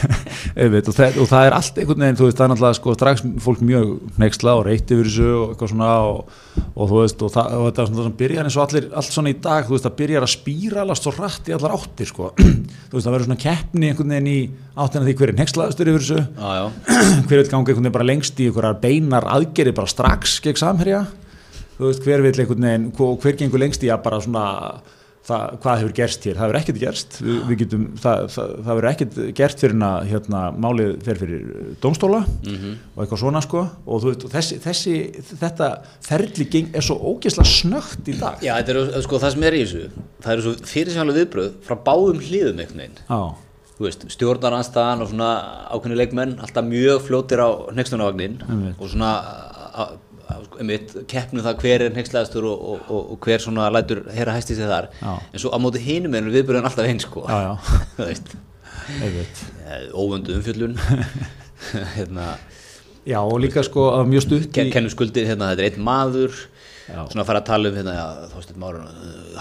[0.60, 0.88] Einmitt.
[0.90, 3.24] og, það, og það er allt einhvern veginn, þú veist, það er náttúrulega sko, strax
[3.44, 6.34] fólk mjög nexla og reytti yfir þessu og eitthvað svona og,
[6.74, 9.15] og þú veist, og, það, og þetta er það sem byrjar eins og allir, allt
[9.16, 12.30] svona í dag, þú veist, það byrjar að spíralast svo rætt í allar áttir, sko.
[12.36, 14.38] Þú veist, það verður svona keppni einhvern veginn í
[14.78, 16.18] áttina því hver er nexlaðastur yfir þessu.
[16.36, 16.66] Já, já.
[17.26, 21.02] hver vil ganga einhvern veginn bara lengst í einhverjar beinar aðgerið bara strax gegn samherja?
[21.76, 24.44] Þú veist, hver vil einhvern veginn hver gengur lengst í að bara svona
[25.26, 27.16] það, hvað hefur gerst hér, það hefur ekkert gerst.
[27.22, 31.46] Við, við getum, það, það, það hefur ekkert gert fyrir að hérna, málið fer fyrir
[31.82, 33.64] dómstóla og eitthvað svona sko.
[33.86, 34.94] Og þú veit, þessi, þessi
[35.32, 35.70] þetta
[36.06, 38.38] ferli geng, er svo ógeðslega snögt í dag.
[38.44, 40.06] Já, þetta er sko það sem er í þessu.
[40.22, 43.02] Það eru svo fyrirsjálega viðbröð frá báðum hlýðum einhvern veginn.
[43.76, 45.30] Veist, stjórnaranstaðan og svona
[45.68, 48.78] ákveðni leikmenn alltaf mjög fljótir á hneikstunavagnin Einmitt.
[48.80, 49.10] og svona
[50.26, 54.34] sko, einmitt, keppnum það hver er hneikslegastur og, og, og, og hver svona lætur heyra
[54.36, 54.90] hæsti sig þar.
[55.00, 55.14] Já.
[55.32, 57.26] en svo á móti hinum er viðbröðin alltaf eins sko.
[59.94, 60.76] Óvöndu umfjöllun.
[61.96, 62.36] Hérna.
[63.06, 66.32] Já, og líka sko að mjög stutt í kennum skuldir, hérna, þetta er einn maður.
[66.86, 68.82] Svona að fara að tala um hérna, já, þá stundum ára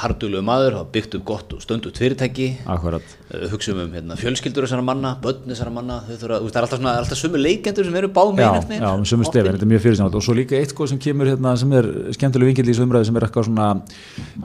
[0.01, 2.47] hardulegu maður, hafa byggt upp gott og stundut fyrirtæki.
[2.65, 3.15] Akkurat.
[3.29, 6.95] Uh, hugsa um hérna, fjölskyldur þessara manna, börn þessara manna þurfa, það er alltaf, svona,
[7.01, 9.83] alltaf sumu leikendur sem eru báðum Já, megin já, með sömu stefin, þetta er mjög
[9.85, 12.85] fyrirsynat og svo líka eitt sko sem kemur hérna sem er skemmtileg vingill í þessu
[12.85, 13.67] umræðu sem er eitthvað svona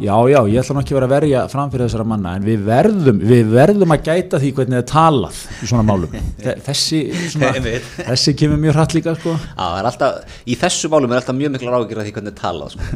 [0.00, 2.64] já, já, ég ætla nú ekki að vera að verja framfyrir þessara manna en við
[2.70, 6.16] verðum, við verðum að gæta því hvernig það er talað í svona málum.
[6.44, 7.02] Þe- þessi,
[7.34, 7.52] svona,
[8.10, 9.36] þessi kemur mjög hratt líka sko.
[9.36, 12.40] Já, það alltaf, í þessu málum er alltaf mjög mikla ráðgjur af því hvernig er
[12.40, 12.89] talað sko.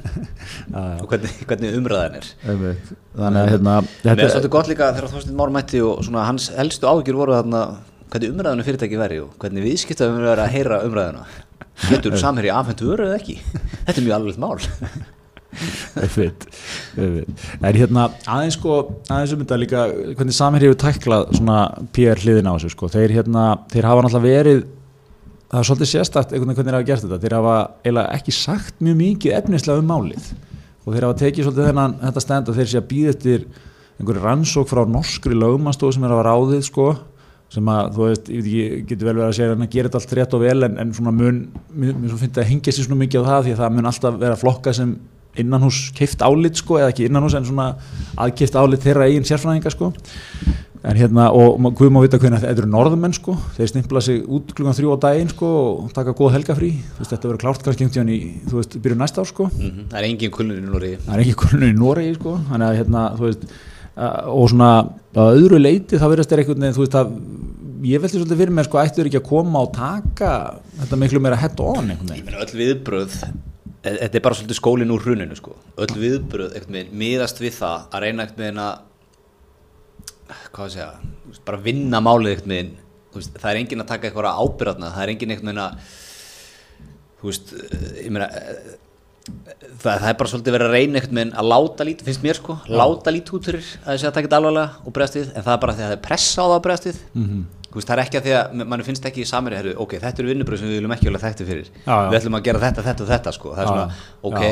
[1.02, 2.28] Og hvernig, hvernig umræðan er.
[2.44, 6.26] Þannig að hérna Mér er þetta, svolítið gott líka þegar Þorstein Már mætti og svona
[6.28, 7.64] hans helstu áhyggjur voru þarna
[8.12, 11.26] hvernig umræðinu fyrirtæki væri og hvernig viðskiptaðum er að heyra umræðina
[11.88, 13.40] getur samherji afhengt vöru eða ekki?
[13.84, 14.58] Þetta er mjög alveg mál.
[15.94, 19.84] Það er hérna aðeins sko, aðeins um þetta líka
[20.18, 21.58] hvernig samir hefur tæklað svona
[21.94, 24.64] PR hliðin á þessu sko, þeir hérna þeir hafa náttúrulega verið
[25.54, 27.20] það er svolítið sérstakt einhvern veginn hvernig þeir hafa gert þetta.
[27.22, 30.28] Þeir hafa eiginlega ekki sagt mjög mikið efnislega um málið.
[30.84, 33.46] Og þeir hafa tekið svolítið þennan þetta stend og þeir sé að býða eftir
[33.94, 36.88] einhverju rannsók frá norskri lögumastof sem er að ráðið sko
[37.54, 40.00] sem að þú veist, ég veit ekki, getur vel verið að segja að gera þetta
[40.00, 41.40] allt rétt og vel en, en svona mun,
[41.70, 44.16] mun, mun finnst að hengja sér svona mikið á það því að það mun alltaf
[44.24, 44.94] vera flokka sem
[45.38, 47.68] innanhús keift álit sko, eða ekki innanhús en svona
[48.24, 49.92] aðkeift álit þeirra eigin sérfræðinga sko
[50.84, 54.50] en hérna, og guð má vita hvernig þetta eru norðumenn sko, þeir stimpla sig út
[54.52, 55.50] klukkan þrjú á daginn sko
[55.84, 56.72] og taka góð helgafrí.
[56.96, 58.18] Þú veist, þetta verður klárt kannski einhvern tíðan í,
[58.50, 59.46] þú veist, byrju næsta ár sko.
[59.54, 62.36] Mhm, það er engin kulnur í Nóri það er ekki konur í Noregi sko.
[62.50, 63.48] Þannig að hérna, þú veist
[63.94, 64.70] og svona
[65.14, 67.12] að öðru leiti þá verðast þér einhvern veginn, þú veist að
[67.84, 70.30] ég veldi svolítið fyrir mér sko, ættu þér ekki að koma og taka
[70.80, 73.18] þetta miklu meira head on einhvern Ég veginn meina öll viðbröð
[73.84, 75.54] e- Þetta er bara svolítið skólinn úr hruninu sko.
[75.76, 76.54] Öll viðbröð
[76.96, 78.60] miðast við það að reyna einhvern
[80.28, 82.48] að hvað að segja þú veist, bara vinna málið
[83.14, 85.74] Þú veist, það er enginn að taka eitthvað ábyrðarna það er einhvern veginn að
[87.20, 87.52] þú veist,
[88.02, 88.26] ég meina
[89.24, 92.40] það, það er bara svolítið verið að reyna einhvern veginn að láta lít, finnst mér
[92.40, 95.46] sko láta lít út fyrir að þessi að taka þetta alvarlega og bregðast við, en
[95.46, 96.98] það er bara því að það er pressa á það að bregðast við.
[97.14, 97.44] Mhm.
[97.63, 100.22] Þú veist, það er ekki að því að mann finnst ekki í samir ok, þetta
[100.22, 101.70] eru vinnubröð sem við viljum ekki alveg þekkti fyrir.
[101.74, 102.08] Já, já.
[102.10, 103.54] við ætlum að gera þetta, þetta og þetta sko.
[103.54, 103.86] það er svona,
[104.30, 104.44] ok,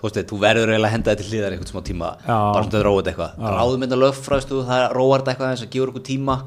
[0.00, 2.80] þú veist, þú verður eiginlega að henda þetta til hlýðar einhvern smá tíma bara svona
[2.80, 3.44] að róa þetta eitthvað.
[3.58, 6.38] Ráðum þetta lögfræðstu, það róar þetta eitthvað eins að gefur okkur tíma.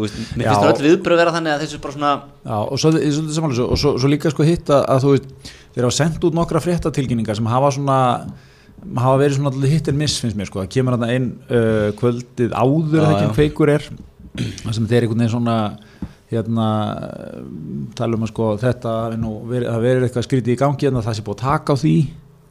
[0.00, 2.10] Þú veist, mér finnst það öll viðbröð vera þannig að þessu bara svona
[2.46, 5.86] Já, og svo, svo, svo, svo, og líka sko hitt að, að þú veist, þeir
[5.86, 7.98] hafa sendt út nokkra fréttatilkynningar sem hafa svona
[8.80, 11.90] hafa verið svona allir hitt en miss finnst mér sko, það kemur þarna einn uh,
[11.98, 13.90] kvöldið áður en feikur er
[14.62, 15.56] þar sem þeir einhvern veginn svona
[16.30, 16.66] hérna
[17.98, 21.24] tala um að sko þetta verið, það verið eitthvað skrítið í gangi en það sé
[21.26, 21.94] búið að taka á því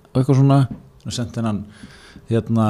[0.09, 0.59] og eitthvað svona.
[1.07, 1.63] Og sendt hennan
[2.29, 2.65] hérna,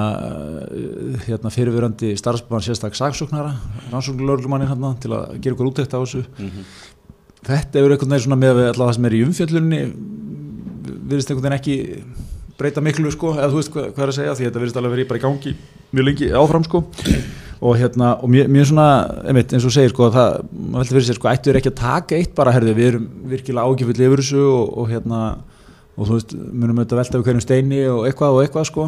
[1.25, 3.55] hérna fyrirverandi starfsmann sérstak saksóknara
[3.89, 6.23] rannsóknulörglumannin hérna til að gera ykkur úttekt á þessu.
[7.39, 9.81] Þetta hefur einhvern veginn svona með allavega það sem er í umfjöllunni
[11.09, 11.77] virðist einhvern veginn ekki
[12.59, 14.95] breyta miklu sko, eða þú veist hvað, hvað er að segja því þetta virðist alveg
[14.95, 15.53] verið bara í gangi
[15.95, 16.83] mjög lengi áfram sko
[17.59, 18.87] og hérna, og mér, mér svona
[19.27, 21.79] einmitt, eins og segir sko, það, maður veldur fyrir sér sko ættu er ekki að
[21.81, 25.21] taka eitt bara, herði, við erum virkilega ágifulli yfir þessu og, og hérna
[25.99, 28.85] og þú veist, munum auðvitað velta við hverjum steini og eitthvað og eitthvað sko.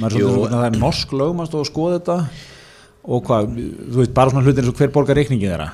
[0.00, 2.16] Maður er svona, það er norsk lög, maður stóð að skoða þetta.
[3.04, 5.68] Og hvað, þú veist, bara svona hlutin eins og hver borgar reikningið þeirra?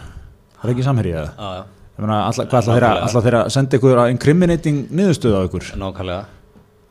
[0.56, 1.60] Það er ekki samherjið það
[2.00, 5.72] alla, hvað ætla þeirra, að senda ykkur að incriminating niðurstöðu á ykkur?
[5.78, 6.39] Nákvæmlega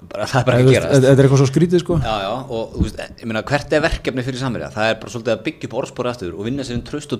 [0.07, 0.93] bara, það er bara ekki að gerast.
[0.95, 1.95] Þetta er eitthvað svo skrítið sko.
[1.99, 4.69] Já, já, og þú veist, ég meina, hvert er verkefni fyrir samverja?
[4.75, 7.19] Það er bara svolítið að byggja upp orðspóri aftur og vinna sér um tröst og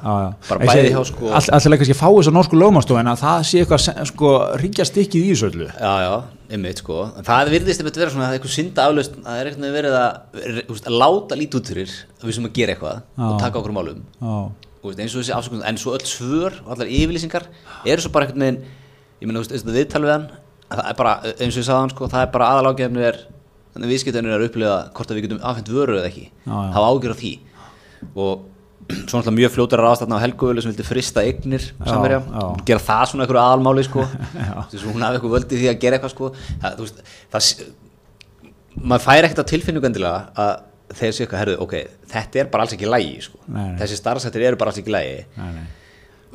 [0.00, 0.24] já.
[0.48, 1.26] bara Ég bæði hjá sko.
[1.28, 4.30] all- Alltaf kannski að fá þess að norsku lögmastof en að það sé eitthvað sko,
[4.64, 5.68] ríkja stikkið í þessu öllu.
[5.68, 6.14] Já, já,
[6.56, 6.98] einmitt sko.
[7.18, 10.12] En það virðist einmitt vera svona að eitthvað synda aflaust það er eitthvað verið að,
[10.48, 10.64] er-
[11.04, 11.92] láta lítið út fyrir
[12.24, 13.58] við sem að gera eitthvað og taka
[19.20, 20.26] ég meina, þú veist, viðtal við hann
[20.78, 23.20] það er bara, eins og ég sagði hann sko, það er bara aðalágefni er
[23.74, 26.26] þannig viðskiptarnir er að upplifa hvort að við getum afhengt vöru eða ekki.
[26.74, 27.32] Hafa ágjör af því.
[28.14, 28.50] Og
[28.84, 32.18] svo náttúrulega mjög fljótar ráðstæðna á Helguvölu sem vildi frista eignir samverja,
[32.68, 34.04] gera það svona einhverju aðalmáli sko,
[34.70, 36.28] þess að hún hafi eitthvað völdi því að gera eitthvað sko,
[36.60, 37.00] það, þú veist,
[37.32, 37.46] það
[38.90, 40.52] maður fær ekkert á tilfinningu endilega að
[40.98, 41.74] þeir séu eitthvað, herðu, ok,
[42.12, 43.40] þetta er bara alls ekki lægi sko.
[43.48, 43.78] Nei, nei.
[43.80, 45.64] þessi starfsættir eru bara alls ekki lægi nei, nei,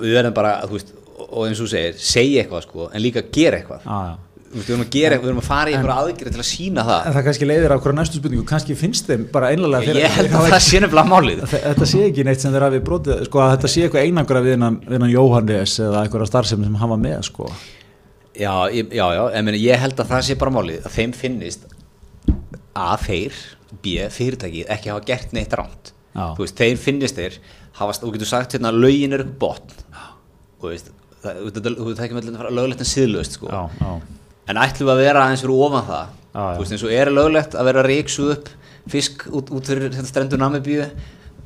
[0.02, 0.93] við verðum bara, þú veist,
[1.28, 3.86] og- eins og segir segja eitthvað, sko, en líka gera eitthvað.
[3.86, 4.17] Já, já
[4.53, 6.85] við erum að gera eitthvað, við erum að fara í eitthvað aðgerið til að sína
[6.88, 7.01] það.
[7.09, 10.33] En það kannski leiðir á hverja næstu spurningu, kannski finnst þeim bara einlega ég held
[10.39, 11.43] að það sé nefnilega málið.
[11.53, 14.55] Þetta sé ekki neitt sem þeir hafi brotið, sko að þetta sé eitthvað einangra við
[14.57, 17.51] hennan, Jóhannes eða eitthvað starfsemi sem var með, sko.
[18.39, 21.13] Já, ég- já, já, en meni, ég held að það sé bara málið að þeim
[21.13, 21.65] finnist
[22.79, 23.39] að þeir,
[23.83, 25.91] B, fyrirtækið ekki hafa gert neitt ránt
[26.39, 27.35] veist, þeir finnist þeir
[27.79, 29.83] hafa, þú getur sagt hérna, lögin er eitthvað botn.
[30.59, 30.89] Þú veist,
[31.21, 33.51] það, þú veist, þú þekkjum allir að fara löglegt en síðlöst, sko.
[33.51, 33.91] Já, já,
[34.49, 36.17] en ætlum að vera aðeins fyrir ofan það.
[36.29, 36.43] Já.
[36.43, 38.51] þú veist, eins og er löglegt að vera reyksu upp
[38.89, 40.85] fisk út, út fyrir hérna, strendur Namibíu.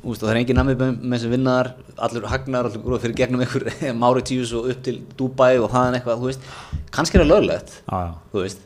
[0.04, 3.68] Og það er engin Namibíu með sem vinnar allur hagnar, allur gróð fyrir gegnum einhver
[4.02, 6.48] Mauritius og upp til Dubai og þaðan eitthvað, þú veist,
[6.94, 8.00] kannski er það löglegt já,
[8.32, 8.64] þú veist,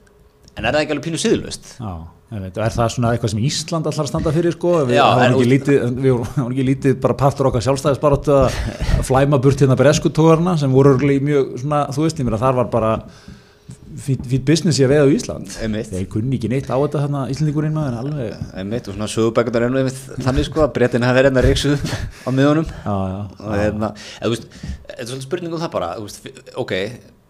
[0.54, 1.92] en er það ekki alveg pínu síðlöst já,
[2.28, 5.66] og er það svona eitthvað sem Ísland allar að standa fyrir, sko, við en ekki
[6.46, 8.60] ekki lítið bara partur okkar sjálfstæðisbaróttu að
[9.08, 12.94] flæma burt hérna breskutógarna sem voru mjög svona, þú veist, ég meina þar var bara
[13.98, 15.54] fít business í að veiða á Ísland.
[15.98, 19.66] Ég kunni ekki neitt á þetta hérna Íslandingurinn maður, alveg, einmitt, og svona sögubækundar
[20.24, 21.74] þannig sko, að breytin hafi verið hérna reyksu
[22.26, 25.74] á miðunum já, já, og hérna, eða, þú veist, þetta er svolítið spurning um það
[25.74, 26.74] bara, veist, ok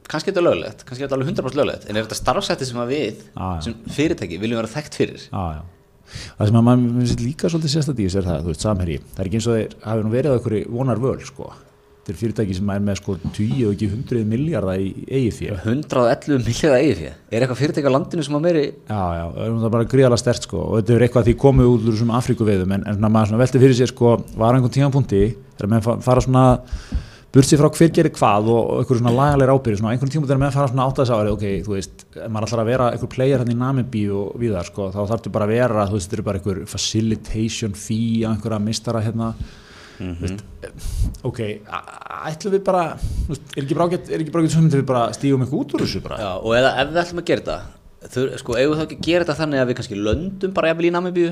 [0.09, 2.79] kannski er þetta löglegt, kannski er þetta alveg 100% löglegt en er þetta starfsætti sem
[2.81, 5.63] að við Já, sem fyrirtæki viljum vera þekkt fyrir Já, já.
[6.09, 9.01] Það sem að maður líka svolítið sérstættíðis er það, þú veist, samherji.
[9.13, 11.49] Það er ekki eins og þeir hafi nú verið á einhverju vonar völ, sko.
[12.09, 15.59] Þetta er fyrirtæki sem er með sko 20 og ekki 100 miljardar í eigið fyrir.
[15.61, 19.67] 111 milljaða eigið fyrir er eitthvað fyrirtæki á landinu sem að meiri Já, já, það
[19.69, 20.63] er bara gríðalega stert, sko.
[20.71, 23.43] Og þetta er eitthvað því komið út úr þessum Afríkuveiðum, en, en svona maður svona
[23.45, 25.21] velti fyrir sér, sko, var einhvern tímapunkti,
[25.61, 26.47] þegar fa- fara svona
[27.29, 30.25] burt sér frá hver gerir hvað og, og einhverju svona lagalegir ábyrði, svona einhvern tíma
[30.31, 32.87] þegar menn fara svona átt að þess að ok, þú veist, maður ætlar að vera
[32.95, 35.99] einhver player hann í Namibí og viðar, sko, þá þarf þetta bara að vera, þú
[35.99, 39.29] veist, þetta er bara einhver facilitation fee á einhverja mistara hérna,
[39.99, 40.45] þú veist,
[41.27, 41.41] ok,
[42.31, 42.85] ætlum við bara,
[43.29, 46.19] er ekki er ágætt sem við bara stígum eitthvað út úr þessu bara?
[46.23, 47.59] Já, og eða, ef við ætlum að gera þetta
[48.15, 50.73] þau, sko, eigum við þá ekki að gera þetta þannig að við kannski löndum bara
[50.73, 51.31] jafnvel í Namibíu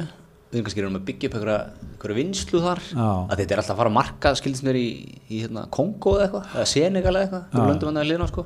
[0.53, 3.07] við kannski erum að byggja upp einhverja, vinslu þar Já.
[3.07, 4.87] að þetta er alltaf að fara að marka skildist mér í,
[5.27, 8.45] í hérna, Kongo eða eitthvað eða Senegal eða eitthvað, við löndum hann að liðna sko.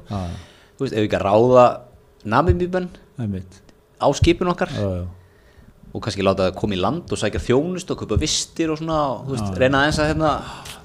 [0.80, 1.66] Ef við ekki að ráða
[3.28, 3.60] mitt.
[4.00, 5.04] á skipin okkar já.
[5.90, 8.98] Og kannski láta það koma í land og sækja þjónust og kaupa vistir og svona
[9.26, 10.32] veist, reyna aðeins að hérna,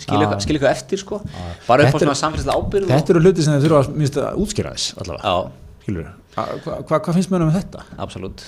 [0.01, 1.19] skilja eitthvað, eftir sko.
[1.67, 4.97] bara upp á svona samfélagslega ábyrgð Þetta eru hluti sem þið þurfa að útskýra þess
[5.03, 5.23] allavega.
[5.29, 5.35] Já,
[6.65, 7.85] hvað hva, hva, finnst mér um þetta?
[8.01, 8.47] absolutt.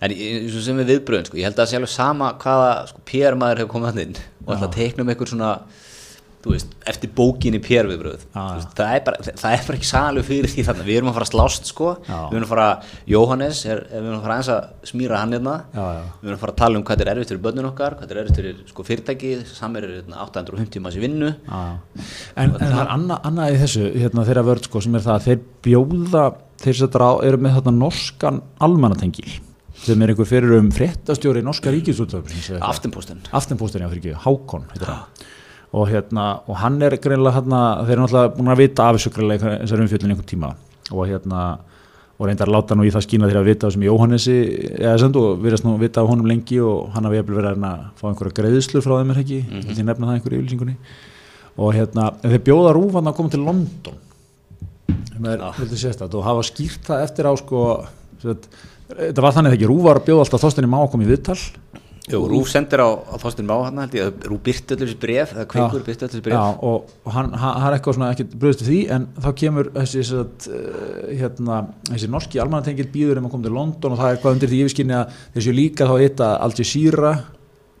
[0.00, 2.68] En eins og sem við viðbröðum sko, ég held að það sé alveg sama hvaða
[2.92, 4.14] sko, PR maður hefur komið hann inn
[4.44, 5.50] og ætla að teikna um eitthvað svona
[6.46, 8.54] veist, eftir bókinni PR viðbröð Já, já.
[8.56, 10.86] veist, það, er bara, það er bara ekki sagalegu fyrir því þarna.
[10.86, 11.90] Við erum að fara að slást sko.
[12.06, 12.18] Já.
[12.30, 12.68] við erum að fara,
[13.12, 15.56] Jóhannes er, við erum að fara aðeins að smýra hann hérna.
[15.74, 16.02] Já, já.
[16.20, 18.22] við erum að fara að tala um hvað er erfitt fyrir börnun okkar hvað er
[18.22, 21.34] erfitt fyrir sko, fyrirtæki samir er hérna, 850 manns í vinnu.
[21.44, 21.60] Já.
[22.36, 25.18] En, en það er annað, annað í þessu hérna, þeirra vörð sko, sem er það
[25.18, 26.24] að þeir bjóða
[26.60, 26.98] þeir sem
[27.28, 29.38] eru með þarna norskan almannatengil
[29.80, 33.88] sem er einhver fyrir um fréttastjóri norska ríkisútöfn Aftenposten Aftenpóstin, já,
[35.70, 39.12] og hérna, og hann er greinlega hérna, þeir eru náttúrulega búin að vita af þessu
[39.14, 40.50] greinlega þessar umfjöldin einhvern tíma.
[40.90, 41.44] Og hérna,
[42.18, 44.34] og reyndar að láta nú í það skína þegar að vita þessum Jóhannesi
[44.74, 47.86] eða sem þú, virðast nú vita af honum lengi og hann hafi verið að að
[48.00, 49.74] fá einhverja greiðslu frá þeim er ekki, mm -hmm.
[49.76, 50.76] því nefna það einhverju yfirlýsingunni.
[51.56, 53.96] Og hérna, þeir bjóða rúfan að koma til London.
[55.20, 57.84] Vildi sérstætt og hafa skýrt það eftir á sko
[58.20, 61.38] þetta var þannig þegar ekki rúfar bjóða alltaf þóstinni má að koma í viðtal
[62.10, 65.34] Jú, Rúf sendir á, á Þorstin Má hann held ég, Rúf byrti allir þessi bref
[65.36, 68.28] eða kveikkur byrti allir þessi bref Já, og, og hann, hann er eitthvað svona ekki
[68.34, 73.28] bröðst við því en þá kemur þessi, satt, uh, hérna, þessi norski almannatengil býður um
[73.30, 75.94] að koma til London og það er hvað undir því yfirskinni að þessu líka þá
[75.98, 77.28] eitt Al Jazeera er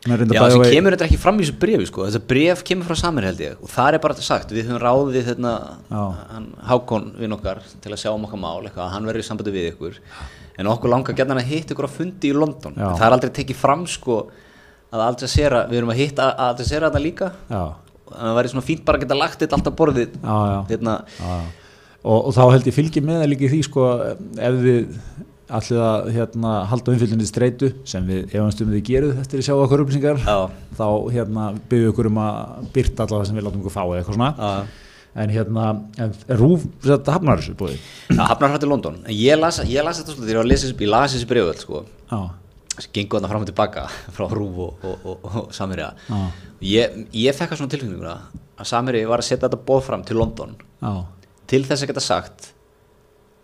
[0.00, 2.04] Já, þessi og kemur þetta ekki fram í þessu brefi sko.
[2.08, 3.58] þessi bref kemur frá samir held ég.
[3.60, 5.52] Og það er bara sagt, við höfum ráðið hérna,
[5.90, 9.28] hann, Hákon við okkar til að sjá um okkar mál, eitthvað, að hann verður í
[9.28, 10.00] sambandi við ykkur.
[10.56, 12.80] En okkur langar gætna að hitta ykkur á fundi í London.
[12.80, 12.88] Já.
[12.96, 14.18] það er aldrei tekið fram sko,
[14.90, 17.32] að Al Jazeera, við erum að hitta Al Jazeera þetta líka.
[17.52, 17.62] Já,
[18.10, 20.16] og það væri svona fínt bara að geta lagt þetta alltaf borðið
[20.72, 20.96] hérna.
[22.00, 23.86] Og, og þá held ég fylgi með það líka því sko,
[24.40, 24.94] ef við
[25.56, 29.54] allir að hérna, halda umfylgjandi streitu sem við efast um við geruð eftir að sjá
[29.56, 30.22] okkur upplýsingar.
[30.22, 30.38] Já.
[30.78, 30.86] þá
[31.16, 34.18] hérna, byggum okkur um að byrta alla það sem við látum okkur fá eða eitthvað
[34.18, 34.30] svona.
[34.50, 34.78] Að
[35.20, 35.64] en hérna,
[35.98, 37.78] en Rúf þetta hafnar þessu búið
[38.12, 39.00] Það hafnar hrætt í London.
[39.06, 40.36] En ég las, ég las þetta svolítið
[40.84, 41.82] ég las þessi breyföld sko.
[42.10, 42.20] Já,
[42.76, 43.86] sem gengur þarna fram og tilbaka
[44.16, 45.90] frá Rúf og, og, og, og Samherja.
[46.06, 46.20] Já.
[46.70, 48.14] ég, ég fekk að svona tilfinninguna
[48.60, 50.54] að Samherja var að setja þetta bóð fram til London.
[50.80, 50.92] Já,
[51.50, 52.52] til þess að geta sagt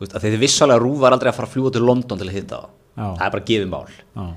[0.01, 2.63] veist, þið vissalega Rúf var aldrei að fara að fljúa til London til að hitta
[2.97, 3.07] Já.
[3.07, 3.87] það er bara gefið mál.
[4.17, 4.35] En,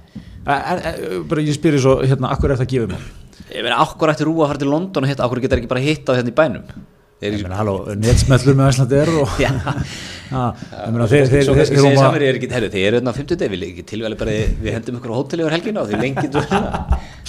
[0.49, 3.09] en, bara ég spyrir svo, hérna, akkur er það gefið mál?
[3.49, 5.83] ég meina, okkur ætti Rúa að fara til London og hitta, okkur getur ekki bara
[5.83, 9.37] hitta á hérna í bænum þeir Ég meina, halló, netsmellur með Æslandi er og...
[10.29, 13.37] Þeir, þeir, þeir, þeir, segir þeir, samir er ekki, herru, þið eru hérna á 50
[13.41, 16.27] deg, við ekki tilvæli bara, við hendum ykkur á hóteli yfir helgina og þið lengið
[16.35, 16.43] þú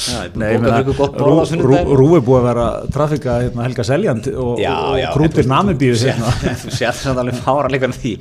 [0.01, 1.95] Nei, Nei, ég bóka meina, fyrir ykkur gott Rú, borð á Rú, sunnudaginn.
[2.01, 4.61] Rú er búið að vera trafika hérna, Helga Seljand og, og,
[5.01, 6.35] og krútir namibíu þú hérna.
[6.43, 8.13] sér- þú sér það alveg fára líka því.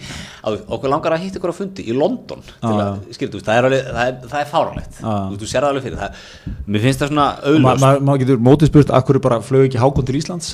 [0.48, 2.84] Að okkur langar að hitta ykkur á fundi í London að,
[3.44, 6.00] það er, fáralegt þú, sér það alveg fyrir.
[6.06, 6.24] Það,
[6.68, 10.20] mér finnst það svona auðlust Maður getur mótið spurt, akkur bara flög ekki hákon til
[10.20, 10.54] Íslands?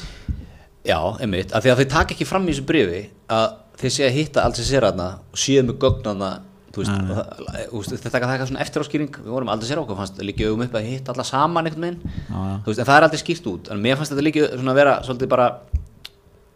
[0.86, 3.00] Já, einmitt, af því að þau taka ekki fram í þessu brifi
[3.34, 3.46] að
[3.82, 5.80] þeir sé að hitta alls að sér aðna og séu með
[7.16, 10.52] það- veist, þetta taka það svona eftir áskýring við vorum aldrei sér okkur, fannst líka
[10.52, 12.42] um upp að hitta alla saman einhvern veginn, já.
[12.66, 13.72] þú veist, en það er aldrei skýrt út.
[13.72, 15.48] En mér fannst þetta líka svona að vera svolítið bara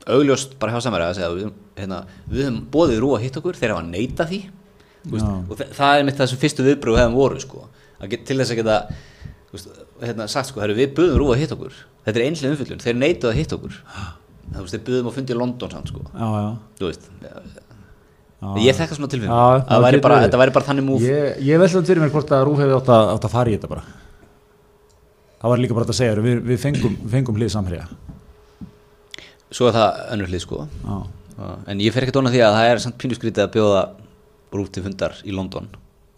[0.09, 3.59] augljóst bara hjá samverja að segja, við, hérna, við höfum bóðið rú að hitta okkur,
[3.59, 4.39] þeir hafa neita því.
[5.05, 7.67] Þú veist, og það er mitt þessu fyrstu viðbröðu hefðum voru sko,
[8.01, 8.79] að get, til þess að geta
[9.53, 9.69] veist,
[10.03, 11.77] hérna, sagt sko, við buðum rú að hitta okkur.
[12.05, 13.79] Þetta er einhlega umfyllun, þeir neituð að hitta okkur
[14.53, 16.49] þú veist, þeir buðum að fundi í London samt sko, Já, já.
[16.79, 17.09] þú veist
[18.39, 18.49] Já.
[18.63, 19.87] ég þekka svona tilfinn að
[20.23, 22.91] þetta væri bara þannig múf Ég, ég veldi fyrir mér hvort að Rú hefði átt
[22.95, 23.83] að, átt að fara í þetta bara.
[25.39, 27.85] Það var líka bara að segja, við, við fengum, fengum hlið samherja.
[29.51, 30.97] svo er það önnur hlið sko Já.
[31.71, 33.83] En ég fer ekki dóna því að það er samt pínusgrítið að bjóða
[34.55, 35.69] rúf til fundar í London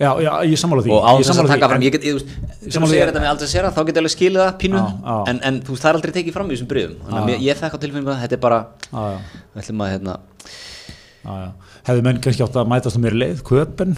[0.02, 0.92] Já, já, ég sammála því.
[0.98, 2.30] og á Ég þess að taka fram ég get, ég, þú veist,
[2.74, 5.18] þú segir þetta með aldrei sér þá get ég alveg skilið það pínu Já, já.
[5.30, 7.28] En, en þú veist, það er aldrei tekið fram í þessum brifum þannig að Já.
[7.30, 9.18] mér- ég þekka tilfinningum að þetta er bara Já, já.
[9.54, 10.14] við ætlum að hérna
[11.22, 11.50] Já, já.
[11.92, 13.92] Hefðu menn kannski átt að mætast á mér leið, Köpen,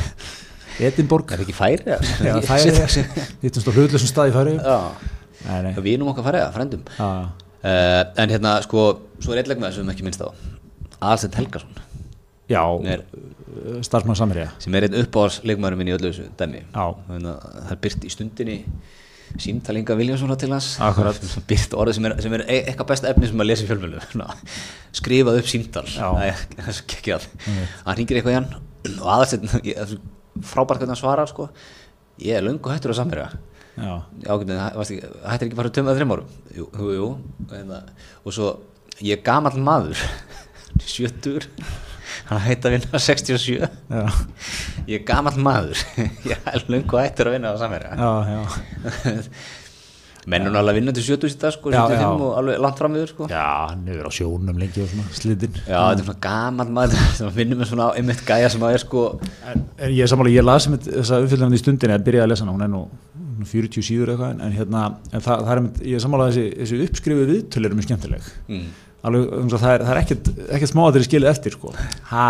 [0.88, 1.84] Edinborg, er ekki færi
[2.24, 2.72] Já, færi,
[3.44, 4.56] hittumst á hlutlösum stað í færi.
[4.56, 7.28] Já, við erum okkar færi að frendum Já, já.
[7.60, 8.86] uh, en hérna sko,
[9.20, 9.44] svo er
[12.50, 12.62] Já,
[13.86, 14.48] starfsmann samherja.
[14.62, 16.64] sem er einn uppáðars leikmaður minn í öllu þessu dæmi.
[16.74, 18.56] Það er byrt í stundinni
[19.40, 20.72] símtalinga Viljánssonar til hans.
[21.50, 24.00] Byrt orðið sem er, sem er e- eitthvað besta efni sem maður lesi í fjölmjölu
[25.00, 25.84] skrifað upp símtal.
[25.86, 26.24] Það
[26.56, 27.28] það
[27.86, 28.50] hann ringir eitthvað í hann
[28.96, 29.46] og aðalsett
[30.50, 31.46] frábært hvernig hann svarar sko.
[32.20, 33.28] Ég er löngu hættur að samverja
[33.80, 33.92] Já,
[34.26, 36.32] Já, hvernig, varstu ekki- hættir ekki bara tömum að þreim árum?
[36.56, 37.06] Jú, jú, jú
[37.56, 37.70] en,
[38.26, 38.48] og svo,
[39.00, 40.02] ég er gamall maður.
[40.84, 41.46] Sjötur
[42.30, 44.04] hann hætti að vinna 67 já,
[44.88, 45.80] ég er gamall maður
[46.30, 47.96] ég er löngu hættur að vinna á samverja
[50.30, 52.08] mennun alveg vinna til 70 í dag sko, Já, 75 já.
[52.26, 53.28] og alveg langt fram yfir sko.
[53.32, 55.56] Já, hann hefur á sjónum lengi og svona slitinn.
[55.64, 58.84] já, þetta er svona gamall maður sem vinnur með svona einmitt gæja sem að er
[58.84, 59.04] sko
[59.48, 62.30] En, en ég er sammála, ég las með þessa umfylgjarni í stundinni að byrja að
[62.34, 62.82] lesa hana, hún er nú
[63.40, 64.84] nú 40 síður eitthvað, en, en hérna,
[65.16, 68.26] en það, það er, ég er sammála að þessi, þessi uppskrifuð viðtöl eru mjög skemmtileg.
[68.52, 68.66] mm.
[69.00, 71.72] Alveg, um, það er, það er ekkert, ekkert smá að þeirri skilið eftir, sko.
[72.10, 72.26] Ha,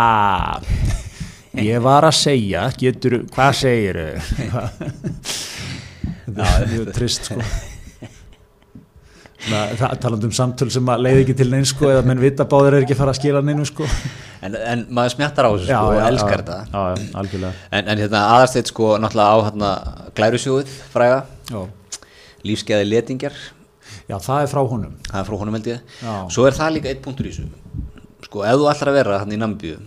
[1.59, 3.99] ég var að segja, getur, hvað segir
[6.31, 7.43] Þetta er mjög trist, sko.
[9.41, 12.45] Það, það talandi um samtöl sem að leiði ekki til neins, sko, eða menn vita
[12.47, 13.87] báður er ekki að fara að skila neinu, sko.
[14.45, 17.53] en, en maður smjattar á þessu sko, og elskar þetta Já, já, algjörlega.
[17.73, 19.71] en, en hérna aðarsteit sko náttúrulega á hérna
[20.19, 21.17] glærusjóðið fræga
[21.49, 21.59] Já.
[22.51, 23.41] lífskeiði letingjar
[24.11, 24.93] Já, það er frá honum.
[25.07, 26.13] það er frá honum held ég Já.
[26.35, 27.47] svo er það líka eitt punktur í þessu
[28.27, 29.79] sko ef þú ætlar að vera hann í Nambíu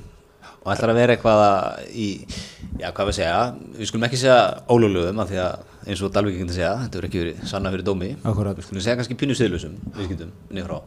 [0.65, 2.09] og ætlar að vera eitthvað að í
[2.81, 3.39] já hvað við segja
[3.79, 4.39] við skulum ekki segja
[4.73, 7.85] ólöglegum af því að eins og Dalvik ekki segja þetta verður ekki verið sanna fyrir
[7.87, 8.57] dómi Akkúrat.
[8.57, 10.79] við skulum segja kannski pínu siðlusum viðskiptum niður frá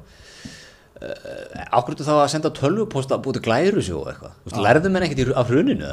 [0.97, 4.61] uh, ákvörðu þá að senda tölvuposta að búið til glærusjó og eitthvað?
[4.65, 5.91] Lærðu menn ekkert af hruninu.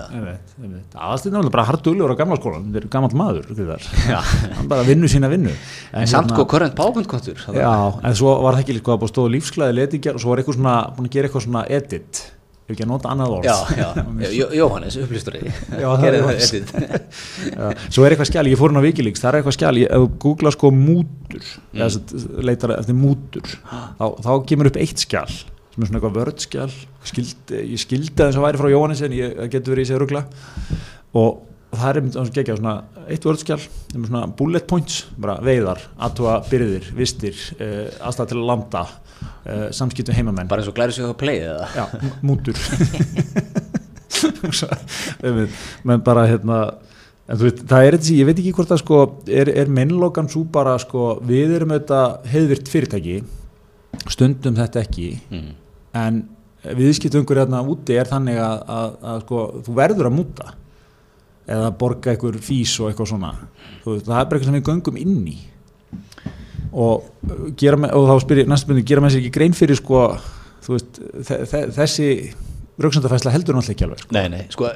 [0.94, 3.50] Aðalsteinn er náttúrulega bara hardulegur á gamla skólan, þetta er gammal maður,
[4.58, 5.52] hann bara vinnu sína vinnu.
[5.92, 9.34] en samt sko korrent bábundkottur Já, en svo var það ekki líka að búið stóðu
[9.36, 12.22] lífsglæði letingjar og svo var eitthvað svona, búin að gera eitthvað svona edit,
[12.64, 13.44] ef ekki að nota annað orð.
[13.48, 13.88] já, já,
[14.40, 16.52] Jó- Jóhannes, upplýstur Já, það Jóhannes.
[16.56, 16.72] edit
[17.58, 19.90] Já, Svo er eitthvað skjál, ég fór inn á Wikileaks, það er eitthvað skjál, ég,
[19.92, 23.54] ef þú googla sko mútur, eða þess að leitar eftir mútur,
[24.00, 25.28] þá, þá kemur upp eitt skjál,
[25.74, 26.68] sem er svona eitthvað vördskjál,
[27.10, 30.00] skildi, ég skildi að þess að væri frá Jóhannes en ég getur verið í sig
[30.00, 30.22] rugla.
[31.18, 31.42] Og
[31.74, 32.74] það er einmitt svona geggjað svona
[33.10, 33.58] eitt vördskjál,
[33.92, 38.84] sem er svona bullet points, bara veiðar, aðtúa byrðir, vistir, uh, aðstæða til að landa,
[39.22, 40.48] uh, samskiptum heimamenn.
[40.50, 41.68] bara eins og glæri sig á eða?
[41.74, 41.84] Já,
[42.22, 42.56] mútur.
[45.84, 46.58] Menn bara hérna
[47.24, 48.98] en þú veit, það er þessi, ég veit ekki hvort það sko
[49.32, 53.16] er, er mennlokan svo bara sko við erum auðvitað heiðvirt fyrirtæki
[54.12, 55.48] stundum þetta ekki mm.
[56.00, 56.20] en
[56.76, 60.52] viðskiptungur hérna úti er þannig að, að, að sko, þú verður að múta
[61.44, 63.32] eða borga einhver fís og eitthvað svona.
[63.84, 65.36] Það er bara eitthvað sem við göngum inn í
[66.74, 69.78] og, uh, gera, og þá spyr ég næstu byrni, gera með sér ekki grein fyrir
[69.78, 70.02] sko,
[70.68, 72.08] veist, þe þe þessi
[72.82, 74.14] rauksendafæsla heldur náttúrulega ekki alveg sko.
[74.16, 74.70] Nei, nei, sko,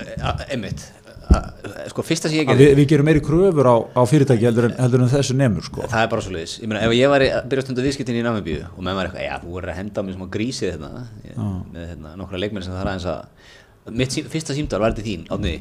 [1.29, 4.69] að- sko, fyrsta sem ég gerði við, við gerum meiri kröfur á, á fyrirtæki heldur
[4.71, 5.83] en, heldur en þessu nemur sko.
[5.85, 8.17] það er bara svo leiðis, ég meina ef ég var að byrja að stunda viðskiptin
[8.21, 11.05] í Namibíu og menn var eitthvað, já, þú voru að henda mér smá grísið hérna,
[11.27, 11.37] ég,
[11.75, 15.05] með hérna, nokkra leikmenn sem það er aðeins að mitt sí, fyrsta símdal var þetta
[15.09, 15.55] þín, átni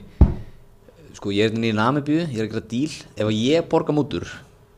[1.18, 4.28] sko, ég er hérna í Namibíu, ég er að gera díl ef ég borga mútur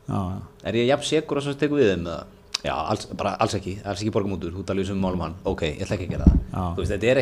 [0.08, 2.26] er ég jafn segur að svo tekur við þeim eða?
[2.64, 5.62] já, alls, bara alls ekki, alls ekki borga mútur þú talir um málum hann, ok,
[5.68, 6.76] ég ætla ekki að gera það.
[6.78, 7.20] Veist, þetta er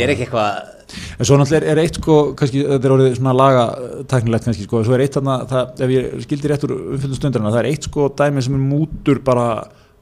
[0.00, 0.72] er ekki eitthvað
[1.18, 3.64] En svo náttúrulega er, eitt sko, kannski, þetta er orðið svona laga
[4.08, 7.52] tæknilegt kannski sko, svo er eitt þarna, það, ef ég skildi rétt úr umfylgum stundarina,
[7.52, 9.48] það er eitt sko dæmi sem er mútur bara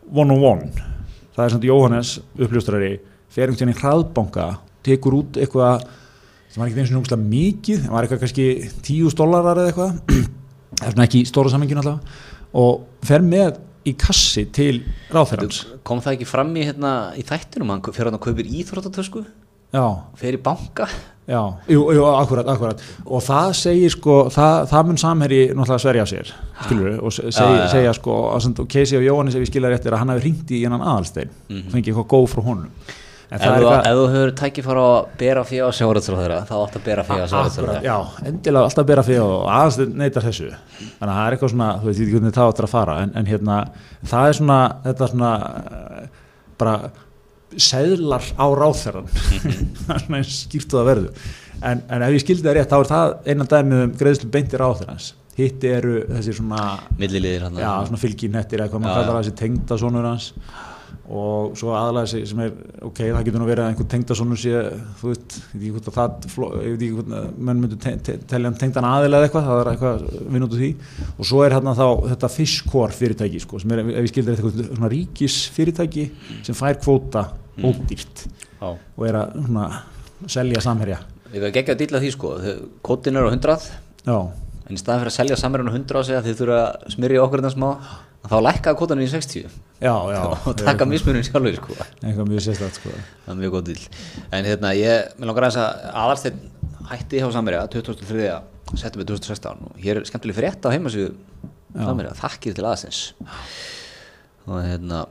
[0.06, 0.84] one on one.
[1.34, 2.92] Það er svona Jóhannes uppljóstrari,
[3.32, 4.46] fer einhvern veginn í hraðbanka,
[4.86, 5.86] tekur út eitthvað
[6.52, 8.48] sem var ekki eins og náttúrulega mikið, það var eitthvað kannski
[8.86, 10.30] tíus dólarar eða eitthvað, það
[10.80, 12.18] svona ekki í stóra samenginu allavega,
[12.62, 15.64] og fer með í kassi til ráðferðans.
[15.86, 19.24] kom það ekki fram í, hérna, í þættinum hann fyrir hann að kaupir íþróttatösku?
[19.72, 19.86] Já,
[20.20, 20.86] fer í banka?
[21.22, 21.38] Já,
[21.70, 22.80] jú, jú, akkurat, akkurat.
[23.06, 26.32] Og það segir sko, það, það mun samherji náttúrulega sverja sig,
[26.66, 27.68] skilur við og seg, Já, já, já.
[27.76, 30.50] segja sko, að Casey og Jóhannes ef ég skilja rétt er að hann hafi ringt
[30.50, 31.30] í hennan aðalstein.
[31.48, 32.68] Og fengið eitthvað góð frá honum
[33.32, 36.82] en ef þú, þú hefur tækifæra að bera fyrir á sjáratsráð þeirra þá átt að
[36.88, 37.94] bera fyrir á þeirra já,
[38.28, 40.50] endilega alltaf bera fyrir og aðalstein neytar þessu.
[40.82, 43.14] Þannig að það er eitthvað svona, þú veit, ekki hvernig það áttur að fara en,
[43.16, 43.56] en hérna,
[44.12, 44.58] það er svona
[44.88, 46.04] þetta er svona eh,
[46.60, 46.76] bara
[47.70, 49.10] seðlar á ráðferðan
[49.86, 51.32] það er svona eins skýrt og það verður.
[51.62, 54.62] En, en ef ég skildi það rétt, þá er það einan dæmið um greiðslu beintir
[54.62, 56.74] ráðferðans hitti eru þessi svona
[57.56, 60.26] já, svona fylginettir eða hvað maður kallar það þessi tengdasonur hans
[61.10, 62.52] og svo aðalega sem er
[62.86, 64.60] ok, það getur nú verið að einhver tengdasonur sé
[65.00, 67.10] þú veist, ég veit ekki hvort að það ég veit
[67.42, 70.04] menn myndu te te telja hann tengdan aðilega eða eitthvað, það er eitthvað
[70.36, 70.70] vinn út úr því.
[71.16, 74.62] Og svo er hérna þá þetta fiskor fyrirtæki sko, sem er, ef ég skildir eitthvað
[74.68, 76.06] svona ríkis fyrirtæki
[76.46, 77.24] sem fær kvóta
[77.58, 78.70] ódýrt já.
[78.70, 79.66] og er að svona,
[80.30, 81.02] selja samherja.
[81.32, 82.32] Við erum ekki að dýla því sko
[82.86, 83.68] kótin er á 100
[84.06, 84.16] já,
[84.68, 86.90] en í staðan fyrir að selja samverðan á 100 á sig að þið þurfa að
[86.94, 87.70] smyrja okkur þetta smá
[88.30, 90.20] þá lækkaði kótanum í 60 já, já.
[90.48, 91.76] Og taka mismunum sjálfur sko.
[92.02, 92.92] Eitthvað mjög sérstætt sko.
[93.24, 93.86] Það er mjög góð dýl
[94.38, 95.58] en hérna ég, mér langar að
[95.90, 96.44] aðalsteinn
[96.92, 98.30] hætti hjá Samverja 2003.
[98.78, 101.10] settum við 2016 og hér er skemmtileg frétt á heimasíðu
[101.72, 103.02] Samverja, þakkir til aðeins
[104.46, 105.04] og hérna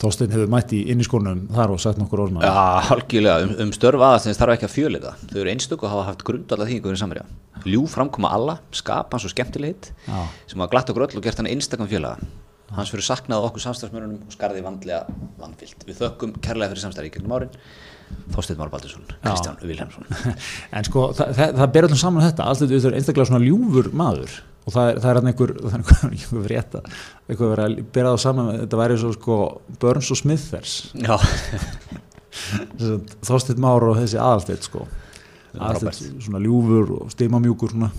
[0.00, 2.52] Þorsteinn hefur mætt í inn í skónum þar og sagt nokkur orðum Já,
[2.94, 6.24] algjörlega, um, um störf aðastins þarf ekki að fjöleita þau eru einstök og hafa haft
[6.24, 7.24] grundvalda þýðingu fyrir Samverja
[7.68, 10.20] ljú framkoma alla, skapa hans og skemmtilegheit Já.
[10.48, 12.16] sem hafa glatt okkur öll og gert hann einstakam fjölaga
[12.76, 15.02] hans fyrir saknað okkur samstafsmörunum og skarði vandlega
[15.40, 17.56] vandvilt við þökkum kærlega fyrir samstæði í gegnum árin.
[18.34, 20.06] Þorsteinn Már Baldursson, Kristján Vilhelmsson.
[20.76, 22.62] En sko, það, það, það ber öllum saman þetta, allt
[24.66, 26.82] og það er, það er hann einhver, það er einhver, einhver frétta,
[27.26, 29.38] eitthvað verið að bera það saman, þetta væri svo sko
[29.82, 31.16] Burns og Smithers, Já,
[33.26, 34.84] Þorsteinn Már og þessi aðalsteitt sko,
[35.58, 37.90] aðalsteitt svona ljúfur og stimamjúkur svona,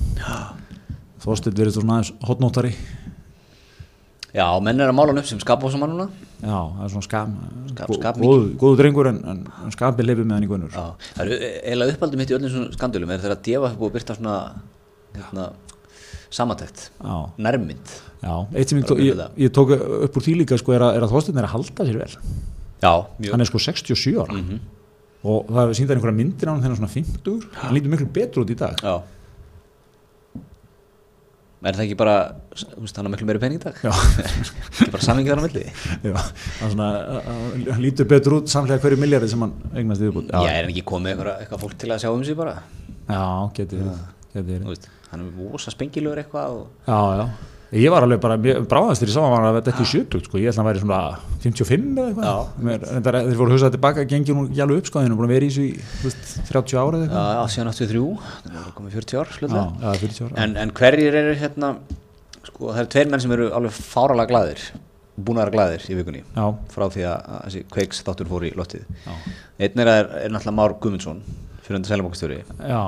[1.22, 2.72] Þorsteinn verið svona aðeins hotnótari,
[4.32, 6.06] já, menn er að mála hann upp sem skapbósamann núna.
[6.42, 7.34] Já, það er svona skam,
[7.74, 10.72] Skap- skap góð, góðu drengur en, en, en skapið leifir með hann í gunnur.
[10.72, 13.96] Það eru eiginlega uppaldum mitt í öllum svona skandölum er þegar að djefa búið að
[14.00, 14.38] byrta svona
[15.20, 15.46] hérna,
[16.32, 16.86] samantækt,
[17.42, 17.94] nærmynd.
[18.22, 21.00] Já, eitt sem ég, tó, ég, ég tók upp úr því líka sko er að,
[21.00, 22.12] er að Þorsteinn er að halda sér vel.
[22.82, 23.32] Já, mjög.
[23.34, 24.38] Hann er sko 67 ára.
[24.38, 24.62] Mhm.
[25.22, 28.42] og það sýndar einhverja myndir á hann hann er svona 50 hann lítur miklu betur
[28.42, 28.80] út í dag.
[28.82, 28.96] Já.
[31.62, 32.16] Er það ekki bara,
[32.58, 33.76] þú veist, hann har miklu meiri pening í dag?
[33.86, 33.92] Já.
[34.82, 35.66] ekki bara samingið þar á milli?
[36.08, 36.88] Já, hann, svona,
[37.68, 40.82] hann lítur betur út samlega hverju miljardi sem hann eignast yfirbútt Já, er hann ekki
[40.90, 42.56] komið eitthvað, fólk til að sjá um sig bara?
[43.12, 43.22] já
[43.60, 43.86] getur
[44.34, 46.70] getur Þú veist, hann er vosa spengilegur eitthvað og...
[46.88, 47.26] já, já.
[47.72, 50.50] Ég var alveg bara, bráðast þegar ég sá hann að þetta ekki 70 sko, ég
[50.52, 50.98] held að væri svona
[51.40, 53.06] 55 eða eitthvað.
[53.06, 55.54] Þeir voru hugsað tilbaka, gengið nú alveg upp sko, þeir eru búin að vera í
[55.54, 57.30] þessu í þú veist, 30 ára eða eitthvað.
[57.32, 58.02] Já, síðan 83,
[58.44, 59.64] það er komið 40 ár, já, slutlega.
[59.86, 61.70] já, 40 ára En, en hverjir eru hérna,
[62.50, 64.66] sko, það eru tveir menn sem eru alveg fáralega glaðir,
[65.16, 66.46] búin að vera glaðir í vikunni, já,
[66.76, 68.84] frá því að, þessi kveiks þáttur fór í lottið.
[69.62, 71.24] Einn er, er, náttúrulega Már Guðmundsson,
[71.72, 72.84] fyrir undir sælumokastjóri, já,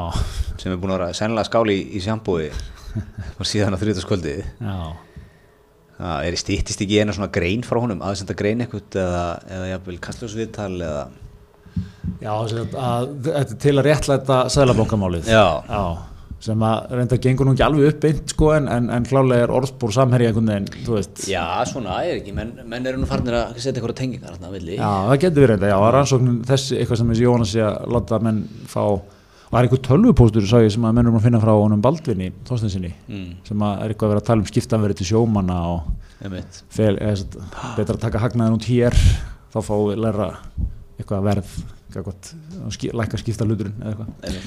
[0.59, 2.51] sem er búin að vera sennilega skáli í, í sjambúi
[3.39, 4.45] og síðan á þrjóðaskvöldið.
[4.59, 4.77] já.
[5.93, 9.25] Það er stýttist ekki eina svona grein frá honum, aðsenda grein eitthvað eða,
[9.55, 11.03] eða jafnvel kastljósviðtal eða...
[12.23, 15.45] Já, að, þetta er til að réttlæta sæðlabankamálið Já.
[16.43, 19.53] Sem að reynda gengur nú ekki alveg upp beint sko en, en, en klálega er
[19.55, 21.23] orðspór samherja einhvern veginn, þú veist.
[21.31, 24.57] Já, svona er ekki, menn, menn eru nú farnir að setja eitthvað tengingar þarna að
[24.57, 24.75] villi.
[24.75, 27.77] Já, það getur verið reynda, já, að rannsóknin þessi eitthvað sem þessi Jónas sé að
[27.95, 28.83] láta menn fá
[29.53, 32.89] var einhver tölvupóstur, sá ég, sem að menn erum að finna frá honum Baldvinni, Þorstensinni
[33.07, 35.91] Mm, sem að er eitthvað að vera að tala um skiptanverið til sjómanna og
[36.73, 37.43] fel, eða,
[37.77, 38.97] betra að taka hagnaðin út hér
[39.53, 40.29] þá fáum við læra
[40.97, 41.53] eitthvað verð
[43.01, 44.41] lækka skipta hluturinn eða eitthvað.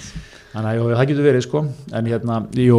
[0.57, 1.61] Þannig að jú, það getur verið sko.
[1.99, 2.78] En hérna, jú,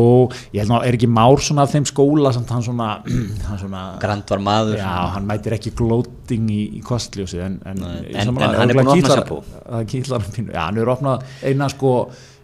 [0.55, 2.87] ég held ná, er ekki Már svona af þeim skóla samt hann svona
[3.47, 4.79] hann svona, Grand var maður.
[4.81, 8.73] Já, hann mætir ekki gloating í, í kostljósi en, en, Nei, en- sammála, en hann
[8.73, 9.37] er búinn að opna sjampo.
[9.67, 11.93] það kýtlar hann pínu, já, hann er opnað eina sko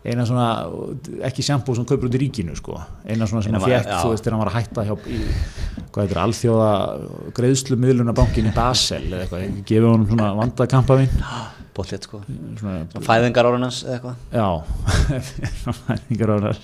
[0.04, 0.48] eina svona,
[1.24, 2.76] ekki sjampú sem kaupur út í ríkinu sko,
[3.08, 3.80] eina svona sem hann já.
[4.04, 5.20] þú veist, þegar hann var að hætta hjá, í,
[5.96, 6.72] hvað heitir, alþjóða
[7.40, 11.14] greiðslumiðlunabankin í Basel eða eitthvað, gefið honum svona vanda kampavinn
[11.74, 12.20] Bóttlétt sko.
[12.60, 14.16] Svona, Fæðingar árunans eða eitthvað.
[14.38, 14.48] Já,
[15.88, 16.60] fæðingar árar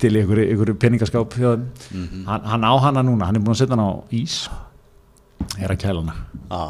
[0.00, 1.66] til einhverju, einhverju peningaskáp þeim.
[1.92, 2.24] Mhm.
[2.30, 4.38] hann, hann á hana núna, hann er búin að setja hana á ís.
[5.60, 6.16] Er að kæla hana.
[6.48, 6.62] Já,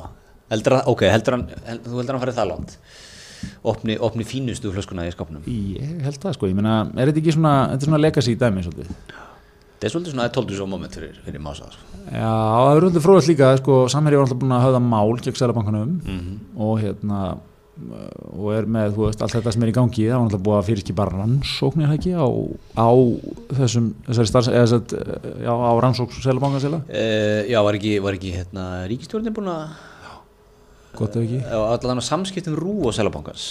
[0.54, 2.78] heldur að, ok, heldur hann held, þú heldur hann farið það langt?
[3.64, 7.34] Opni, opni fínustu flöskuna í skápnum Ég held það sko, ég meina, er þetta ekki
[7.36, 8.88] svona þetta er svona legacy dæmi svolítið
[9.84, 11.88] er svolítið svona, það er tóldu svo moment fyrir, fyrir mása sko.
[12.12, 15.40] Já, það er svolítið fróðast líka sko, Samherji var alltaf búin að höfða mál gegn
[15.40, 16.38] Sælabankanum Mhm.
[16.58, 17.20] og hérna
[17.74, 20.58] og er með, þú veist, allt þetta sem er í gangi það var alltaf búið
[20.60, 22.22] að fyrirskipa rannsóknir ekki á,
[22.78, 22.88] á
[23.58, 28.14] þessum þessari starfs, eða þess að, já, á rannsókn Sælabankasela, uh, já, var ekki, var
[28.14, 29.74] ekki hérna, ríkistjórnin búin að
[30.98, 31.38] gott ef ekki?
[31.54, 33.44] Allan að samskiptum rú og selabankans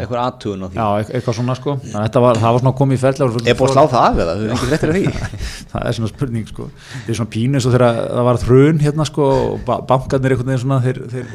[0.00, 0.76] eitthvað aðtugun á því.
[0.78, 1.74] Já, eit- eitthvað svona sko.
[1.82, 4.46] Var, það var svona komið í ferli er búin að slá það af eða, þú
[4.46, 5.04] er ekki fréttir af því?
[5.72, 6.66] Það er svona spurning sko.
[6.92, 10.50] Það er svona pínu og þegar það var þrun hérna sko og ba bankarnir einhvern
[10.52, 11.30] veginn svona þeir, þeir,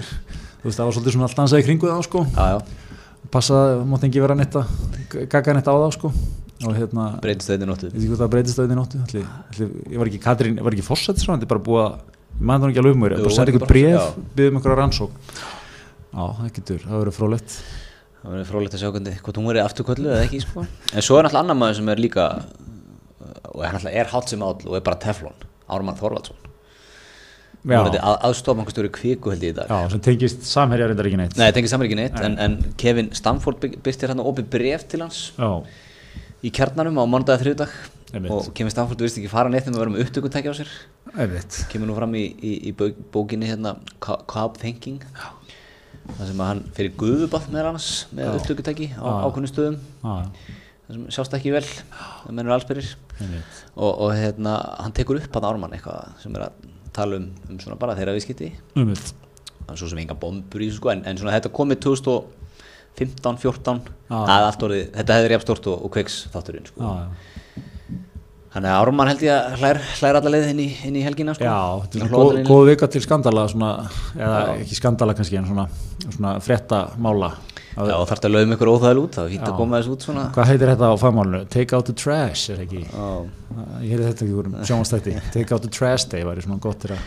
[0.62, 2.26] þú veist það var svolítið svona allt ansað í kringu þá sko.
[2.36, 2.60] Já, já,
[3.34, 4.70] Passa, mátti ekki vera neitt að
[5.28, 6.12] gagga neitt á þá sko.
[6.66, 7.90] Og hérna, breytist þetta í nóttu?
[9.14, 10.86] Ég ég var ekki Katrín, ég var ekki
[12.40, 14.30] maður það ekki alveg um mér bara senda ykkur bref, já.
[14.38, 15.12] byggðum ykkur rannsók
[16.18, 17.58] Já, það getur, það verður frólætt
[18.22, 18.90] það verður frólægt að sjá
[19.24, 20.66] hvort hún verið afturköllu eða ekki sko.
[20.66, 22.28] en svo er náttúrulega annar maður sem er líka
[23.54, 26.44] og er náttúrulega er hátt sem áll og er bara teflon, Ármann Þorvaldsson.
[27.68, 27.98] Já, að,
[28.30, 29.72] aðstofbankastjóri kviku held ég í dag.
[29.72, 31.36] Já, sem tengist samherja reyndar ekki neitt.
[31.40, 35.50] Nei, ekki neitt, en, en Kevin Stamford by- byrtir hann opið bref til hans Já,
[36.46, 37.44] í kjarnanum á mánudag
[38.32, 40.70] og Kevin Stamford virðist ekki fara neitt með að vera með upptökutæki á sér?
[41.72, 45.02] Kemur nú fram í, í, í bók- bókinni hérna Co- Cobb Thinking.
[46.08, 49.78] Það sem hann fyrir guðuball með hans með upptökutæki á ákveðnum stöðum.
[50.88, 52.96] Það sem sjást ekki vel það mennur einmitt.
[53.76, 57.60] Og, og hérna, hann tekur upp hann ármann eitthvað sem er að tala um, um
[57.60, 58.54] svona bara þeirra viðskipti.
[59.68, 64.16] Er svo sem enga bombur í sko en, en svona þetta komið 2015, 14 Já.
[64.16, 66.80] það er allt orðið, þetta hefði jafn stort og, og kveiks þátturinn sko.
[66.88, 67.27] Já, já
[68.58, 71.36] þannig að Ármann held ég að hlær, hlær alla leið inn í, inn í helgina
[71.38, 71.46] sko.
[71.46, 73.70] Já, þetta er góð, góð vika til skandala svona,
[74.18, 75.68] eða ekki skandala kannski en svona,
[76.08, 77.36] svona frétta mála.
[77.78, 79.58] Já, þarf að lögum ykkur óþægil út, það er fínt að Já.
[79.60, 80.22] koma þessu út svona.
[80.34, 81.42] Hvað heitir þetta á fagmálinu?
[81.54, 82.80] Take out the trash, er ekki?
[82.90, 83.10] Já.
[83.84, 86.96] Ég heiti þetta ekki úr sjónvastætti Take out the trash day væri svona gott til
[86.96, 87.04] að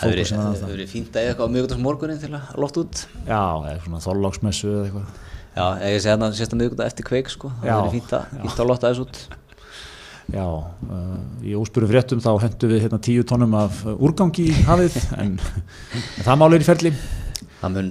[0.00, 0.54] fókusin að það það.
[0.54, 3.02] hefur verið fínt að eitthvað á miðgudagsmorgunin til að loft út.
[3.28, 5.20] Já, eða svona þorláksmessu eða eitthvað.
[5.50, 7.74] Já, ég segi þarna sérst að miðgudag eftir kveik sko, það Já.
[7.74, 9.22] hefur verið fínt að, fínt að lotta þessu út
[10.30, 14.60] Já, uh, í óspyrum fréttum þá hendur við hérna tíu tónum af uh, úrgangi í
[14.66, 15.32] hafið en,
[15.96, 16.92] en það mál er í ferli.
[17.60, 17.88] Það mun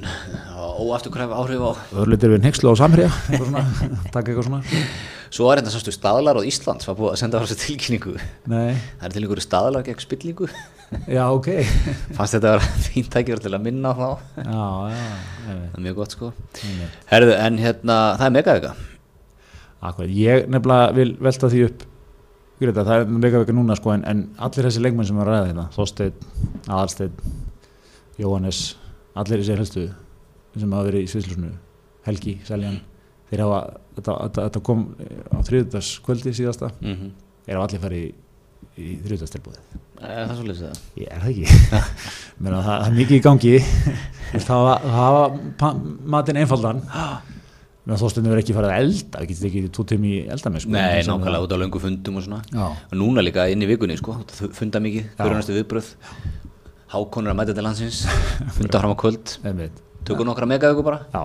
[0.79, 1.71] óafturkræf áhrif á
[2.01, 3.63] Örleitir við nexlu á eitthvað svona,
[4.15, 4.79] taka eitthvað svona.
[5.29, 8.15] Svo er þetta sástu staðlar á Íslands var búið að senda frá þessu tilkynningu.
[8.49, 10.49] Nei, Það er til einhverju staðlar gegn spillingu.
[11.05, 11.51] Já, ok.
[12.17, 14.09] Fannst þetta að vera fínt tækjur til að minna á þá?
[14.39, 14.63] Já,
[14.95, 15.03] já,
[15.43, 16.31] Það er mjög gott sko.
[17.11, 18.73] Herðu, en hérna, það er megavika
[19.79, 21.85] Akkurat, ég nefnilega vil velta því upp
[22.59, 25.35] Greta, það er mega veka núna sko, en, en allir þessi leikmenn sem er að
[25.35, 26.29] ræða þetta Þorsteinn,
[26.67, 27.13] Aðalsteinn
[28.19, 28.61] Jóhannes,
[29.15, 29.87] allir þessi helstu
[30.59, 31.51] sem hafa verið í Sviðslusnu
[32.07, 32.81] Helgi, Seljan
[33.29, 33.59] þeir hafa,
[33.95, 34.85] þetta, þetta, þetta kom
[35.31, 36.71] á þriðdags kvöldi síðasta.
[36.81, 37.13] Mm -hmm.
[37.45, 38.11] þeir hafa allir farið í,
[38.79, 40.83] í þriðdagstilbúðið Er það svo lýsið það?
[40.95, 41.45] Ég er það ekki.
[42.43, 43.55] Meina, það, það er mikið í gangi.
[44.47, 45.71] Það hafa,
[46.13, 46.79] matinn einfaldan
[47.89, 50.73] Meina, Þorsteinn hefur ekki farið að elda við getum ekki tvo tími elda með sko.
[50.75, 52.65] Nei, nákvæmlega út á löngu fundum og svona Já.
[52.69, 54.19] Og núna líka inn í vikunni sko
[54.53, 55.87] Funda mikið, næstu viðbröð
[56.93, 58.03] Hákonur að mæta til landsins
[58.59, 59.33] Funda fram á kvöld.
[60.05, 61.23] Tökum nokkra megaviku bara Já,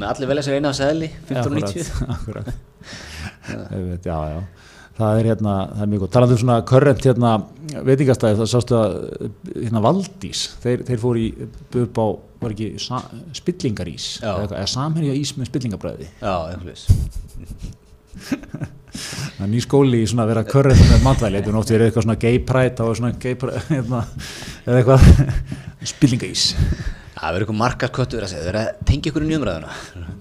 [0.00, 4.00] Með allir velja sér eina á seðli 1590 Akkurat, akkurat.
[4.08, 4.40] Já, já
[4.96, 6.12] Það er hérna, það er mjög gott.
[6.14, 7.32] Talandi um svona körrent hérna
[7.84, 8.94] veitingastæði, það sástu að
[9.52, 11.26] hérna Valdís, þeir, þeir fóru í
[11.82, 12.06] upp á,
[12.40, 13.02] var ekki sa,
[13.36, 16.08] spillingarís, eða, eða samherja ís með spillingabræði.
[16.22, 16.86] Já, eitthvað leys
[18.96, 22.06] Það er ný skóli í svona að vera körrent með matvæli, þetta er verið eitthvað
[22.06, 24.00] svona gay pride, þá er svona gay pride, hérna,
[24.64, 25.00] eða eitthvað
[25.92, 26.46] spillingarís.
[27.16, 29.28] Það verður eitthvað markarköttur að segja, það verður að tengja ykkur í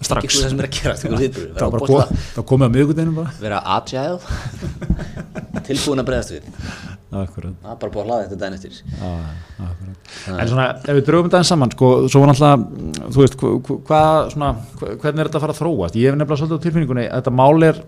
[0.06, 0.22] Strax.
[0.22, 3.34] Tengja ykkur það sem er að viðbröð Það var bara Vera, komið, á miðgudeginum bara.
[3.46, 4.20] vera agile
[5.68, 6.52] Tilbúin að bregðast við
[7.16, 8.74] akkurat það er bara búið að hlaða þetta daginn eftir.
[10.36, 13.78] En svona, ef við draugum þetta saman, sko, svo var náttúrulega, þú veist, hva- hva-
[13.88, 14.50] hvað, svona,
[14.82, 15.96] hvernig er þetta að fara að þróast?
[16.02, 17.80] Ég hef nefnilega svolítið á tilfinningunni, að þetta mál er,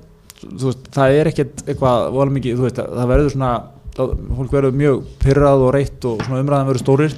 [0.46, 3.52] þú veist, það er ekkert eitthvað, mikið, veist, það verður svona,
[3.98, 7.18] fólk verður mjög pyrrað og reitt og umræðan verður stórir,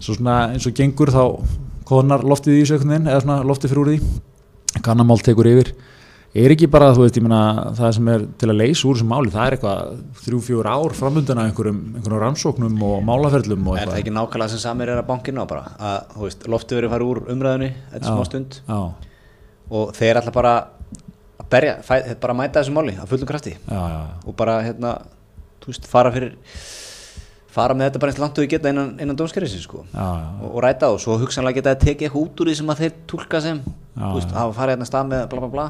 [0.00, 1.22] svo svona eins og gengur þá
[1.86, 4.00] konar loftið í veginn, eða svona loftið fyrir úr því,
[4.86, 5.74] kannamál tekur yfir.
[6.36, 9.06] Er ekki bara, þú veist, ég meina, það sem er til að leysa úr þessu
[9.08, 13.78] máli, það er eitthvað þrjú, fjúr ár framöndan af einhverjum, einhverjum rannsóknum og málaferlum og
[13.80, 15.72] er það ekki nákvæmlega sem samir er að bankinu á bara?
[15.80, 18.58] Að þú veist, loftið verið farið úr umræðinu þetta smá stund.
[18.66, 18.80] Já,
[19.80, 20.54] og þeir ætla bara
[21.40, 23.54] að berja, fæ, bara að mæta þessu máli að fullum krafti.
[23.56, 24.92] Já, já, og bara hérna,
[25.64, 26.36] þú veist, fara fyrir
[27.56, 29.82] fara með þetta bara eins langt og við geta innan, innan dómskerfisins sko.
[29.96, 32.84] Og, og ræta og svo hugsanlega geta að tekið eitthvað út úr því sem að
[32.84, 33.60] þeir tólka sem
[33.96, 35.68] hafa farið hérna stað með bla bla bla.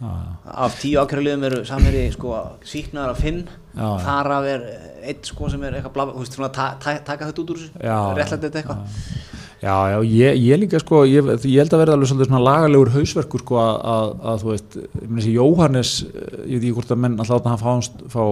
[0.00, 0.52] Já, já.
[0.64, 3.88] af tíu ákjörliðum eru samherji sko síknaðar af já.
[4.00, 4.62] þar af er
[5.10, 7.66] eitt sko sem er eitthvað bla bla, svona ta, ta, taka þetta út úr
[8.16, 9.28] réttlæti þetta eitthvað.
[9.60, 12.90] Já, já, ég, ég líka sko, ég, ég held að verða alveg svolítið svona lagalegur
[12.94, 16.76] hausverkur sko að, að, að þú veist, ég meina þessi Jóhannes, eh, ég veit ekki
[16.78, 18.22] hvort að menn að láta hann fá, fá,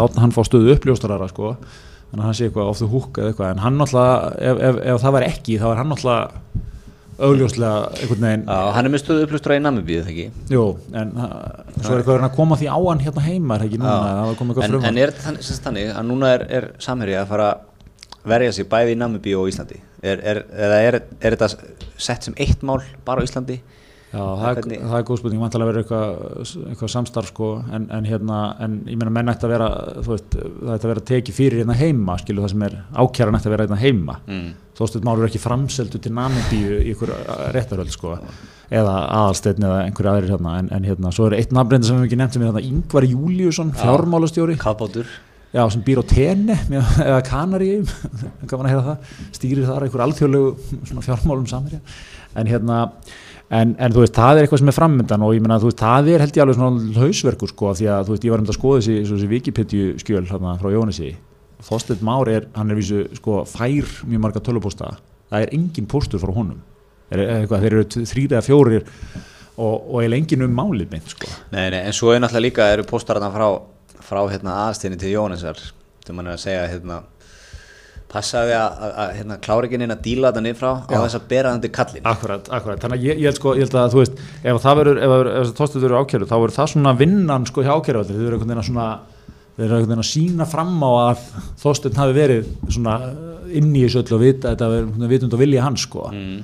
[0.00, 1.52] láta hann fá stöðu uppljóstarara sko,
[2.12, 4.80] þannig að hann sé eitthvað off the hook eða eitthvað, en hann náttúrulega, ef, ef,
[4.92, 6.60] ef það var ekki, þá er hann náttúrulega
[7.22, 10.46] augljóslega einhvern veginn, Já, hann er með stöðu upplustra í Namibíu, það ekki?
[10.52, 10.64] jú,
[10.98, 11.34] en uh,
[11.78, 13.96] svo er eitthvað að koma því á hann hérna heima, er það ekki núna,
[14.52, 18.56] var en, en er þetta þannig, að núna er, er samherji að fara að verja
[18.56, 19.80] sig bæði í Namibíu og Íslandi?
[20.02, 21.48] Er, er, eða er, er þetta
[22.00, 23.60] sett sem eitt mál bara á Íslandi
[24.12, 27.86] Já, það er, Hvernig- það er góð spurning, vantilega verður eitthvað, eitthvað samstarf sko, en,
[27.96, 29.68] en hérna, en ég meina menn ætti að vera,
[30.04, 33.38] þú veist, það ætti að vera tekið fyrir hérna heima, skilu það sem er ákjæran
[33.38, 34.18] ætti að vera hérna heima.
[34.28, 34.50] mm.
[34.76, 37.10] Þóstuð Már er ekki framseldu til Namibíu í ykkur
[37.56, 38.14] réttaröld sko,
[38.72, 42.08] eða aðalsteinn eða einhverju aðrir hérna, en, en hérna, svo er eitt nafnreynda sem við
[42.10, 45.08] ekki nefnt sem er hérna Ingvar Júliusson, fjármálastjóri, Kafbátur
[45.52, 46.56] já, sem býr á Tene
[47.08, 47.84] eða Kanaríum,
[48.48, 51.82] gaman að heyra það, stýrir þar einhver alþjóðlegu fjármálum samherja,
[52.40, 52.78] en hérna,
[53.52, 55.82] En, en þú veist, það er eitthvað sem er frammyndan og ég meina, þú veist,
[55.82, 58.48] það er held ég alveg svona hausverkur sko, því að þú veist, ég var um
[58.48, 61.10] að skoða þessi, þessi Wikipedia skjöl hérna frá Jónesi
[61.62, 64.94] Þorsteinn Már er, hann er vísu sko fær mjög marga tölupósta
[65.32, 66.60] það er engin póstur frá honum.
[67.12, 68.84] Er, eitthvað, þeir eru þrýra eða fjórir
[69.60, 71.28] og, og er engin um málið mitt sko.
[71.52, 73.48] Nei, nei, en svo er náttúrulega líka eru póstararna frá,
[74.04, 75.60] frá hérna, aðstinni til Jóhannesar
[76.02, 77.02] þegar mann er að segja hérna,
[78.12, 81.18] passaði að, að, að hérna, klára ekki neina að díla þetta niður frá á þess
[81.18, 83.94] að bera þannig kallin Akkurat, akkurat, þannig að ég, ég, held, sko, ég held að
[83.94, 87.48] þú veist, ef það verður, ef, ef Þorsteinn verður ákjörðu, þá verður það svona vinnan
[87.48, 88.88] sko hjá ákjörðu, þau eru einhvern veginn að svona
[89.52, 91.28] þeir eru einhvern veginn að sína fram á að
[91.62, 92.96] Þorsteinn hafi verið svona
[93.52, 96.08] inn í þessu öll og vita, þetta verður vitund og vilja hans sko.
[96.12, 96.42] mm.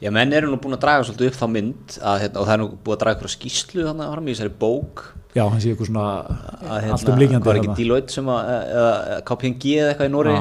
[0.00, 2.54] Já, menn eru nú búin að draga svolítið upp þá mynd að, hérna, og það
[2.54, 5.02] er nú búin að draga eitthvað skýslu þannig fram í þessari bók.
[5.34, 9.20] Já, hann sé eitthvað svona að allt um líkjandi var ekki Deloitte sem að, eða
[9.28, 10.34] KPMG eða eitthvað í Nóri.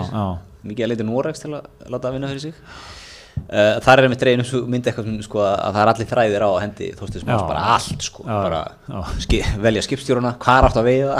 [0.67, 4.21] Mikið að leita Noregs til að láta að vinna fyrir sig uh, þar er einmitt
[4.23, 7.27] dregin um myndi eitthvað sko, að það er allir þræðir á hendi þóstis Já.
[7.31, 9.03] máls, bara allt sko, Já, bara já.
[9.25, 11.19] ski, velja skipstjóruna, hvað áttu að veiða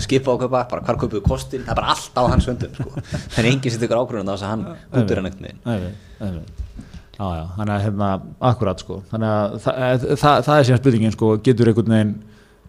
[0.00, 3.02] skipa ákaupa, bara hvar kaupuðu kostin það er bara allt á hans vöndum sko.
[3.34, 4.62] þannig enginn setur ykkur ákvörðun á þess að hann
[5.02, 6.86] útur hann ekkert meginn Nei, nei, nei, nei.
[7.16, 8.08] Já, já, þannig að hérna,
[8.44, 12.10] akkurat sko, þannig að það, það, það, það er síðan spurningin sko, getur einhvern veginn,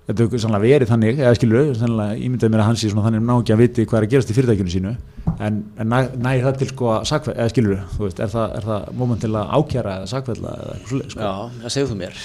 [0.08, 3.26] þetta er sannlega verið þannig, eða skilur, sannlega ímyndaði mér að hann sé svona þannig
[3.28, 4.93] ná ekki að viti hvað er að gerast í fyrirtækjunu sínu,
[5.39, 8.67] en, en næ, næ það til sko, sakve, eða skilur, þú veist, er það, er
[8.67, 11.19] það moment til að ákjæra eða sakveðla eða eitthvað svolítið sko.
[11.27, 12.21] Já, það segðu þú mér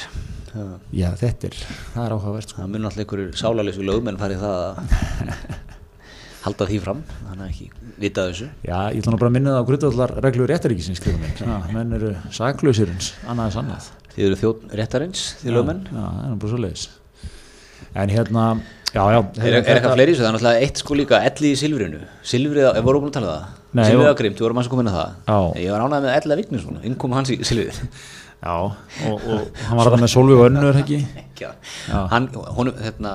[0.93, 1.55] Já, þetta er,
[1.95, 2.61] það er áhugavert sko.
[2.61, 5.31] það mun alltaf ykkur sálarleysu lögmenn farið það að
[6.45, 7.69] halda því fram þannig að ekki
[8.03, 11.25] vita þessu Já, ég ætla nú bara að minna það á grundvallar reglur réttaríkisins, skrifum
[11.41, 13.89] Já, menn eru saklausirins, annað er sannað.
[14.17, 16.85] þið eru þjóð réttarins, þið lögmenn Já, það er nú bara svo leiðis.
[17.95, 18.45] En hérna,
[18.95, 19.19] já, já.
[19.43, 20.23] Er, er eitthvað fleiri þessu?
[20.23, 23.83] Það er náttúrulega eitt sko líka elli í silfrinu Silfrið, voru búin að tala um
[23.83, 25.61] það Silfrið á grimt, við vorum að koma inn á það Já.
[25.61, 27.83] Ég var ánægð með Ella Vignisson, innkom hans í silfrið
[28.43, 30.97] Já, og, og hann var þetta með Solveig og önnur, ekki?
[31.23, 31.69] Ekki það.
[31.93, 31.99] Já.
[32.11, 32.25] Hann,
[32.57, 33.13] honum, hérna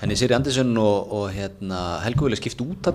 [0.00, 2.88] henni Siri Andersson og, og hérna Helgu vilja skipta út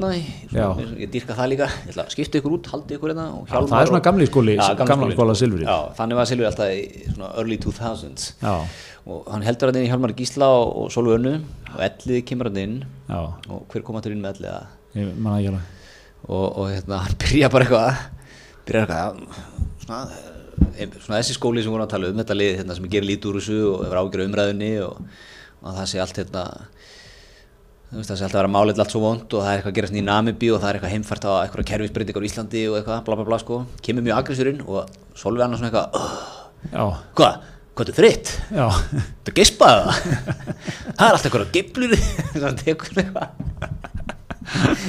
[0.54, 0.68] Já.
[0.74, 3.54] svona, ég dýrka það líka, ég ætla skipta ykkur út haldi ykkur hérna og Já,
[3.54, 5.18] Hjálmar það er svona gamli skóli- gamli gamla skólinn.
[5.18, 5.66] skóla Silfrið.
[5.70, 6.84] Já, þannig var Silfrið alltaf í
[7.40, 8.56] early 2000s Já,
[9.06, 11.34] og hann heldur hann inn í Hjálmar Gísla og, og Sólvi Önnu
[11.76, 12.78] og Ellið kemur hann inn
[13.10, 13.20] já,
[13.50, 15.74] og hver kom hann inn með Ellið að ég manna ekki alveg.
[16.30, 18.04] og, og hérna, hann byrja bara eitthvað
[18.66, 19.20] byrja eitthvað
[19.86, 20.00] svona,
[20.80, 23.30] eh, svona þessi skóli sem voru að tala um þetta lið hérna, sem gerir lítið
[23.34, 25.02] úr þessu og hefur ágjör umræðunni og,
[25.62, 26.46] og það sé allt hérna
[27.94, 29.96] það sé alltaf að vera málill allt svo vond og það er eitthvað að gerast
[29.96, 33.16] í Namibi og það er eitthvað heimfært á eitthvað kerfisbreytingar á Íslandi og eitthvað bla
[33.20, 33.60] bla bla sko.
[33.86, 36.16] Kemur mjög agressurinn og Solveig annars svona eitthvað "Ugh,
[36.74, 37.36] Já, hvað,
[37.78, 38.32] hvað er þritt?
[38.58, 38.66] já,
[39.26, 39.96] Það gespaði það
[40.98, 41.96] það er alltaf eitthvað geiflur
[42.46, 43.28] hann tekur eitthvað.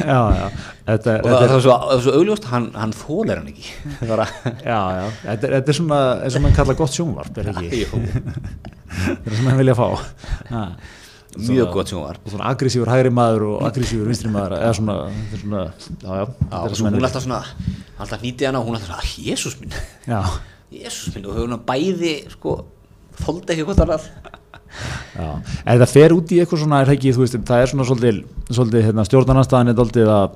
[0.06, 0.46] Já, já.
[0.86, 3.70] Þetta, og það, þetta, það var svo, það svo augljóst hann, hann þólir hann ekki.
[4.00, 4.20] Það
[4.66, 7.80] já, já, þetta, er- þetta er svona eins og mann kalla gott sjónvarp er ekki,
[7.86, 9.88] þetta er sem hann vilja fá.
[11.36, 14.96] Mjög gott sjónvar og svona aggressífur hægri maður og aggressífur vinstri maður eða svona,
[15.32, 17.42] er svona já, já, er svo hún hann alltaf svona
[17.98, 19.72] alltaf hnítið hana og hún alltaf svona, "Ah, Jesús minn.
[20.06, 20.22] Já,
[20.72, 22.64] Jesús minn, og hún bæði sko,
[23.22, 24.08] þóldi ekki hvort annað.
[25.16, 28.18] En það fer út í eitthvað svona er það ekki, veist, það er svona svolítið,
[28.52, 30.34] svolítið hérna, stjórnarnarstaðan er svolítið að,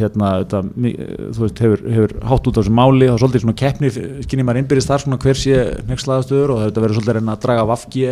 [0.00, 0.30] hérna,
[0.74, 0.96] mi-
[1.30, 3.90] þú veist, hefur, hefur hátt út á þessu máli og svolítið svona keppni,
[4.26, 5.54] skinnir maður innbyrðist þar svona hver sé
[5.86, 8.04] nextlaðastöður og þetta verður svolítið að reyna að draga vafki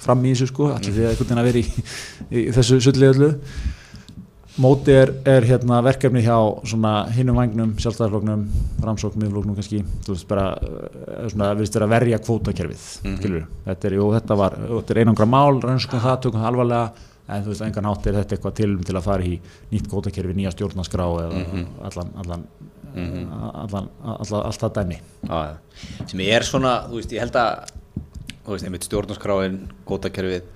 [0.00, 1.86] fram í þessu sko, allir því að einhvern veginn að vera í,
[2.30, 3.30] í þessu sullið öllu.
[4.60, 6.36] Móti er, er hérna verkefni hjá
[6.68, 8.42] svona hinnum vagnum, sjálfstæðarfloknum
[8.82, 9.80] framsókn, miðfloknum kannski.
[10.04, 13.46] Þú veist bara, eh, svona, veist vera að verja kvótakerfið, mm -hmm.
[13.64, 16.92] þetta er, jú, þetta var þetta er einangra mál, rannskum það, tökum það alvarlega
[17.28, 19.40] en þú veist, engan hátt er þetta eitthvað til til að fara í
[19.72, 21.44] nýtt kvótakerfi, nýja stjórnaskrá eða
[21.88, 22.46] allan allan,
[22.94, 24.98] allan, allan, allt það dæmi.
[25.28, 25.56] Já, já.
[26.06, 27.72] sem er svona, þú veist, ég held að
[28.42, 30.46] þú veist, einmitt stjórnarskráin gótakerfið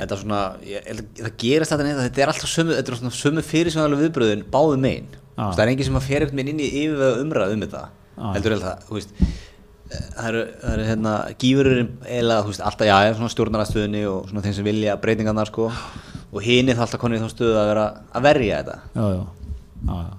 [0.00, 3.00] þetta er svona, ég, að það gerist þetta neitt þetta er alltaf sömu, þetta er
[3.00, 5.44] svona sömu fyrirsvæðalega viðbröðin báðu megin Já.
[5.54, 8.26] það er engin sem að fer einhvern veginn inn í yfirveða umræð um þetta Já.
[8.34, 9.12] heldur held það, þú veist
[9.90, 11.90] það eru, það eru hérna gífururinn
[12.20, 16.44] eða þú veist, alltaf já, svona stjórnarastöðunni og svona þeim sem vilja breytingarnar sko og
[16.46, 19.22] hini það alltaf konið í þá stöðu að vera að verja þetta já, já,
[19.88, 20.16] já, já.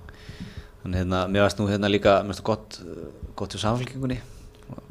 [0.82, 4.18] Þannig hérna, mér varst nú hérna líka, mér varst gott, uh, gott hjá samfélkingunni,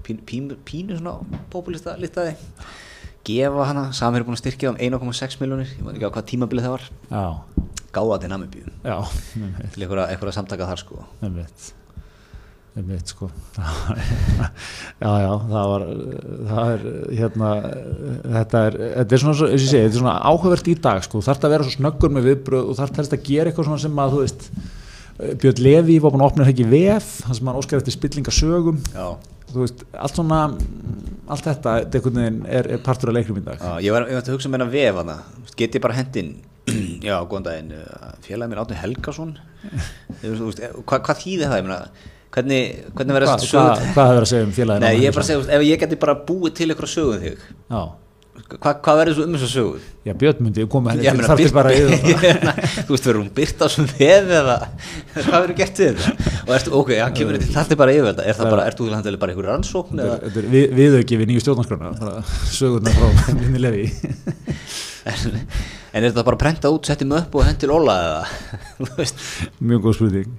[0.07, 2.37] pínu, pínu, pínu svona populista listaði,
[3.27, 6.29] gefa hana, samir er búin að styrkja um 1,6 miljónir, ég maður ekki á hvað
[6.33, 7.25] tímabilið það var, já,
[7.99, 8.97] gáða til Namibíu, já,
[9.37, 11.05] einmitt, til einhverja, samtaka þar sko.
[11.27, 11.69] einmitt.
[12.79, 13.27] Einmitt sko.
[15.03, 15.85] Já, já, það var
[16.51, 16.83] það er,
[17.19, 17.49] hérna
[18.37, 20.75] þetta er, þetta er svona, svo- eins og ég segi, þetta er svona áhugavert í
[20.85, 23.51] dag sko, þú þarft að vera svo snöggur með viðbröð og þarft helst að gera
[23.51, 24.47] eitthvað svona sem að, þú veist
[25.43, 28.79] Björn Levi var búin að opna ekki vef, þannig sem hann óskar eftir spillingasögum.
[28.95, 29.09] Já.
[29.53, 30.43] Þú veist, allt svona
[31.31, 33.61] allt þetta, þetta er, er partur af leiknum í dag.
[33.63, 35.17] Já, ég var, að hugsa með hennar vef hana,
[35.59, 36.33] get ég bara hendin,
[37.09, 39.35] já, góðan daginn, uh, félagið mér Átni Helgason,
[40.23, 41.81] veist, hvað, hvað þýði það, ég meina,
[42.35, 44.87] hvernig, hvernig verður þessi hvað, hefur að segja um félaginu?
[44.87, 47.47] nei, ég er bara að segja, ef ég geti bara búið til einhverja sögum þig,
[47.71, 47.83] Já,
[48.49, 49.81] hvað, hvað verður svo um þessu sögu?
[50.09, 51.81] já Björn myndi koma henni til meina, þarf byrt- bara það
[52.87, 54.57] þú veist, verður hún byrt á sem vef eða
[55.15, 56.31] hvað verður gert við þetta?
[56.47, 58.25] Og ertu, ok, hann kemur þetta, það er bara yfir þetta.
[58.33, 61.45] Er það bara, ertu þú handilega bara einhver rannsókn Þetta er við, viðauki við nýju
[61.45, 61.93] stjórnarskrona
[62.55, 63.85] sögurnar frá Linni Levi
[65.05, 65.41] en,
[65.93, 68.23] en er þetta bara prentað út, settið mig upp og hendt til Óla eða,
[69.71, 70.33] mjög góð spurning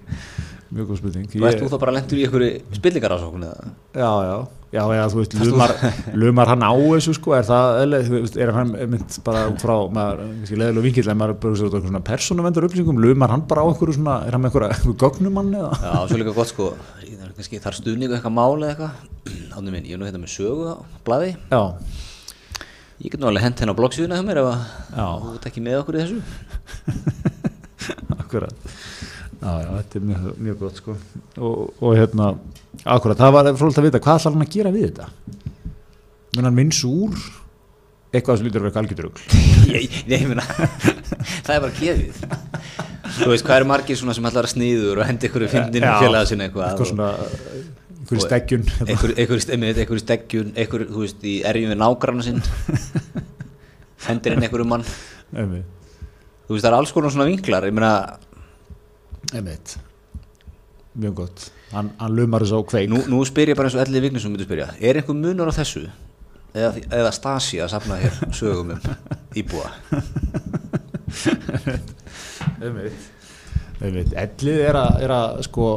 [0.71, 1.27] mjög góð spurning.
[1.35, 3.71] Og ert þú þá bara lendur í einhverju spillingarrannsókn eða?
[3.91, 4.35] Já, já,
[4.71, 5.73] já, já, þú veist lumar,
[6.21, 7.33] lumar hann á þessu sko?
[7.35, 11.35] Er það, þú er hann mynd bara út frá, maður, kannski leðilega vinkill en maður
[11.43, 14.37] bara sér út á eitthvað svona persónuvendur upplýsingum lumar hann bara á einhverju svona, er
[14.37, 15.73] hann með einhverja gögnumann eða?
[15.83, 16.69] Já, svo líka gott sko.
[17.01, 19.03] Það er kannski, það er stuðning og eitthvað máli eitthvað.
[19.51, 21.35] Ánum minn, ég er nú hérna með sögu á blaði.
[21.51, 21.61] Já,
[23.01, 24.51] ég get nú alveg hent henn á bloggsíðuna hjá mér ef
[24.95, 26.19] þú ert ekki með okkur í þessu.
[28.21, 28.71] Akkurat
[29.41, 30.95] já, já, þetta er mjög, mjög gott sko.
[31.41, 32.31] Og, og hérna,
[32.85, 35.07] akkurat það var frólægt að vita, hvað ætlar hann að gera við þetta?
[36.37, 37.17] Mun hann minns úr
[38.11, 39.21] eitthvað sem lítur að vera algjörðurugl
[39.71, 40.43] ég, nei, ég meina
[41.45, 42.23] það er bara gefið.
[43.11, 45.93] Þú veist, hvað eru margir svona sem ætlar að sniður og hendi ykkur fyndin Já,
[45.99, 47.11] félaga sinna eitthvað eitthvað svona
[48.19, 48.87] steggjun hérna.
[48.91, 52.41] einhver, einhver, einhver, einhver steggjun einhver, þú veist, í erjum við nágranna sinn.
[54.07, 54.85] Hendir inn einhverjum mann.
[55.31, 55.67] Einmitt,
[56.47, 57.67] þú veist, það er alls konar svona vinklar.
[57.69, 57.93] Ég meina,
[59.33, 59.77] einmitt.
[61.01, 62.89] Mjög gott, hann, hann lumar þessu á kveik.
[62.91, 65.53] Nú, nú spyr ég bara eins og Elli Vignesson myndi spyrja, er einhver munur á
[65.55, 65.85] þessu?
[66.51, 68.79] Eða, eða Stasi að safna hér sögum um
[69.39, 69.69] íbúa?
[72.61, 74.13] Einmitt.
[74.13, 75.69] Ellið er að, er að sko,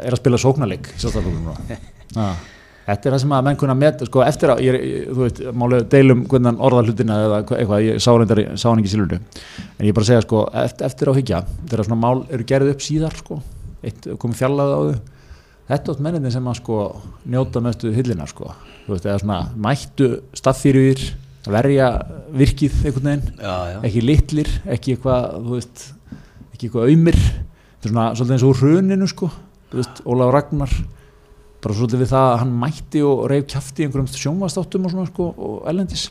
[0.00, 2.26] er að spila sóknarleik í sjálfstæðarflokkunum núna.
[2.84, 4.74] Þetta er það sem að menn kunna með, sko, eftir að, ég,
[5.08, 8.82] þú veit, málega deilum hvernig orða hlutina eða hva- eitthvað, ég sá reyndar, sá hann
[8.82, 9.18] ekki sílundu,
[9.78, 11.38] en ég bara segja, sko, eftir, eftir á higgja,
[11.70, 13.38] þegar svona mál eru gerðið upp síðar, sko,
[13.88, 14.98] eitt komið fjallaði á þau,
[15.72, 16.76] þetta átt menninni sem að, sko,
[17.32, 18.52] njóta mestu hyllina, sko,
[18.84, 21.00] þú veist, eða svona mættu staffýrjur,
[21.48, 21.88] verja
[22.36, 25.86] virkið einhvern veginn, já, já, ekki litlir, ekki eitthvað, þú veist,
[26.52, 27.16] ekki eitthvað auðmir,
[27.80, 28.36] þetta er svona
[31.64, 35.08] bara svolítið við það að hann mætti og reyf kjafti í einhverjum sjónvastáttum og svona,
[35.10, 36.10] sko, og ellendis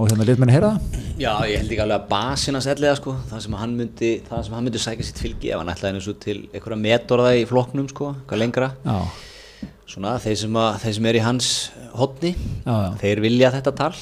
[0.00, 1.00] og hérna lit menn heyra það.
[1.20, 4.46] Já, ég held ekki alveg að basin hans elliða sko, það sem hann myndi, það
[4.46, 7.42] sem hann myndi sækja sitt fylgi ef hann ætlaði eins og til einhverja metorða í
[7.50, 8.70] flokknum sko, hvað lengra.
[8.86, 11.50] Já, svona þeir sem, að, þeir sem er í hans
[11.98, 13.92] hotni, já, já, þeir vilja þetta tal.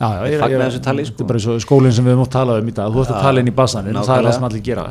[0.00, 1.16] Ég fagna þessu tali, sko.
[1.16, 2.94] Þetta er bara svo skólinn sem við höfum átt að tala um í dag.
[2.94, 4.86] Þú ert að tala inn í basaninn og það er það sem allir gera.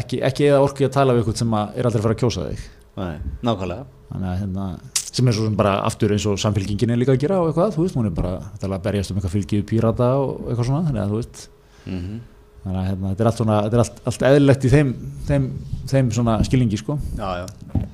[0.00, 2.22] Ekki, ekki eða orkið að tala við ykkur sem að er aldrei að fara að
[2.24, 2.64] kjósa þig
[2.96, 3.86] nákvæmlega.
[4.10, 4.66] Þannig hérna
[5.10, 7.72] sem er svo sem bara aftur eins og samfélkingin er líka að gera og eitthvað,
[7.74, 11.02] þú veist, hún er bara að berjast um eitthvað fylgið pírata og eitthvað svona þannig
[11.02, 11.40] að þú veist,
[11.86, 12.20] mm
[12.60, 14.90] þannig að hérna, þetta er allt svona, þetta er allt, allt eðlilegt í þeim,
[15.28, 15.46] þeim,
[15.88, 16.96] þeim svona skilningi, sko.
[17.16, 17.84] Já, já.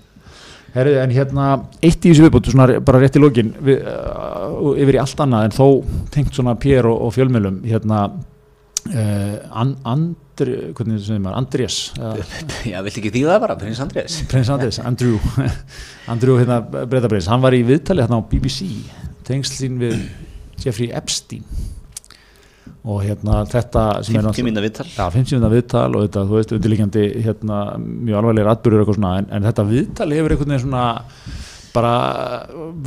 [0.76, 1.44] Herri, en hérna,
[1.86, 5.46] eitt í þessu viðbútt, svona bara rétt í lokin, við, uh, yfir í allt annað,
[5.46, 8.02] en þó tengt svona Pér og, og fjölmjölum, hérna,
[8.90, 11.76] uh, and, Andri, hvernig sem maður, Andrés,
[12.72, 14.16] Já, viltu ekki þýða það bara, prins Andrés.
[14.28, 15.16] Prins Andrés, Andrew,
[16.12, 18.68] Andrew hérna, breytabrins, hann var í viðtali hérna á BBC,
[19.24, 19.96] tengslín við
[20.60, 21.46] Jeffrey Epstein.
[22.86, 26.36] Og hérna þetta sem er 50 minna vittal Já, 50 minna viðtal og þetta, þú
[26.36, 30.66] veist, undirlíkjandi hérna, mjög alvarlegir atbyrður eitthvað svona, en, en þetta viðtal hefur einhvern veginn
[30.68, 30.84] svona
[31.76, 31.92] bara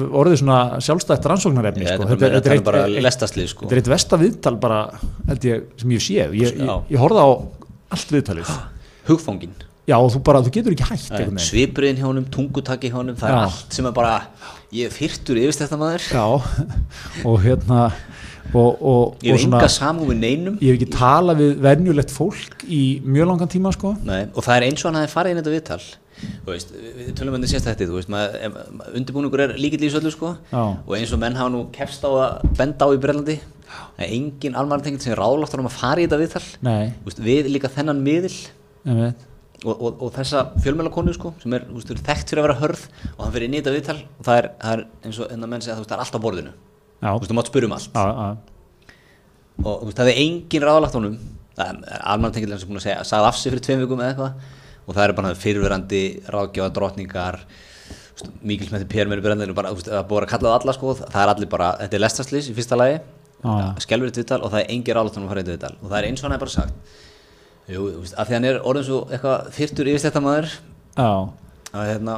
[0.09, 2.09] orðið svona sjálfstætt rannsóknarefni, Þetta sko.
[2.09, 3.65] er bara, þetta er bara lestaslið sko.
[3.69, 4.81] þetta er eitt versta viðtal bara,
[5.37, 6.37] ég, sem ég séð.
[6.41, 7.29] Ég, ég, ég horfði á
[7.95, 8.53] allt viðtalið.
[9.09, 9.57] Hugfóngin
[9.89, 11.41] já, og þú bara, þú getur ekki hægt.
[11.41, 13.43] Svipriðin hjá honum, tungutaki hjá honum Það er Já.
[13.47, 14.15] allt sem er bara
[14.69, 16.03] Ég er fyrtur yfirst þetta maður.
[16.13, 16.25] Já,
[17.25, 17.79] og hérna
[18.53, 20.59] og, og, Ég hef enga samúð við neinum.
[20.61, 23.95] Ég hef ekki talað við venjulegt fólk í mjög langan tíma sko.
[24.05, 25.81] Nei, og það er eins og hann hafi farið inn í þetta viðtal
[26.19, 28.11] Þú veist, við, við tölum um þetta þú veist,
[28.97, 30.33] undirbúningur er líkill í þessu öllu sko.
[30.51, 30.63] Já.
[30.83, 33.37] og eins og menn hafa nú kefst á að benda á í Brellandi
[33.99, 36.45] er engin almannatengill sem er ráðlagt um að fara í þetta viðtal.
[37.05, 38.35] Veist, við líka þennan miðil.
[39.59, 42.85] Og, og, og þessa fjölmjölakonu sko, sem er, veist, þekkt fyrir að vera hörð
[43.17, 45.43] og hann fyrir inn í þetta viðtal og það er, það er eins og enn
[45.43, 46.53] að menn segja það er allt á borðinu.
[46.99, 47.99] Já, þú veist, þú mátt spyrja um allt.
[47.99, 48.29] Já,
[49.65, 51.19] og veist, það er engin ráðlagt honum
[51.59, 54.58] almannatengill sem búin að segja sagði af sig fyrir tveim vikum eða eitthvað
[54.89, 57.43] og það er bara fyrirverandi ráðgjáða drottningar
[58.43, 60.95] mikil með því pér mér brennir það er búið að kalla það alla sko.
[60.99, 62.97] Það er allir bara, þetta er lestaslis í fyrsta lagi.
[63.85, 64.73] Skelfur þetta viðtal og það er
[65.31, 65.77] fara í þetta viðtal.
[65.79, 66.97] Og það er eins og hann er bara sagt.
[67.69, 67.85] Jú,
[68.17, 70.49] af því hann er orðin svo eitthvað fyrtur yfir þetta maður
[70.97, 71.11] já.
[71.69, 72.15] að hérna,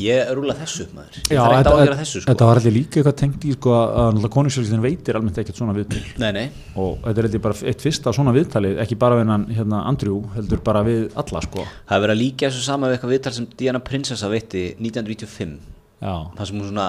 [0.00, 1.18] ég rúla þessu upp maður.
[1.18, 2.28] Ég þarf ekki þetta, á að gera þessu sko.
[2.32, 6.02] þetta var allir líka eitthvað tengt í sko að konungsfjölskyldin veitir almennt ekkert svona viðtal.
[6.18, 9.46] Nei, nei, og þetta er eitthvað bara eitt fyrsta svona viðtali ekki bara við hann
[9.54, 11.60] hérna Andrew heldur bara við alla sko.
[11.88, 15.58] Það er verið að líka þessu sama við eitthvað viðtal sem Diana Prinsessa veitti 1995
[15.98, 16.88] Já, það sem hún svona,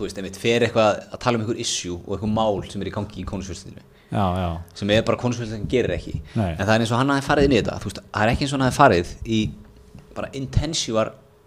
[0.00, 2.96] veist, einmitt fer eitthvað að tala um einhver issue og eitthvað mál sem er í
[2.96, 3.84] gangi í konungsfjölskyldinu
[4.76, 6.14] sem er bara konungsfjölskyldin gerir ekki.
[6.36, 6.52] Nei.
[6.52, 7.48] en það er eins og hann hafi farið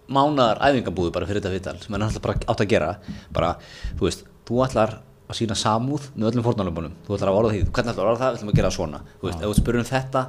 [0.10, 2.90] þetta er mánadar æfingabúðu bara fyrir þetta viðtal sem hann alltaf bara átt að gera.
[3.34, 3.56] Bara,
[3.98, 4.96] þú veist, þú ætlar
[5.30, 6.96] að sína samúð með öllum fórnarlömbunum.
[7.06, 9.02] Þú ætlar að orða því, hvernig ætlar að orða það, við ætlum að gera svona.
[9.20, 10.24] Þú veist, ef þú spyrir um þetta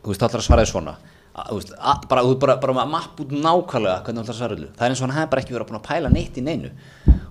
[0.00, 0.96] þú veist, þú ætlar að svara því svona.
[1.34, 1.74] Þú veist,
[2.08, 4.72] bara, þú bara, bara að mapp út nákvæmlega hvernig þú ætlar að svara öllu.
[4.72, 6.72] Það er eins og hann hefði bara ekki verið að pæla neitt í neinu.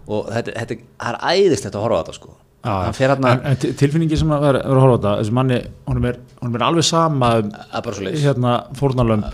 [0.03, 2.34] Og þetta, þetta það er æðislegt að horfa á þetta sko
[2.64, 5.34] hann fer hérna en, en til- tilfinningi sem að vera, að horfa á þetta þessi
[5.39, 5.57] manni,
[5.89, 7.49] honum er, honum er alveg sama um
[8.24, 8.53] hérna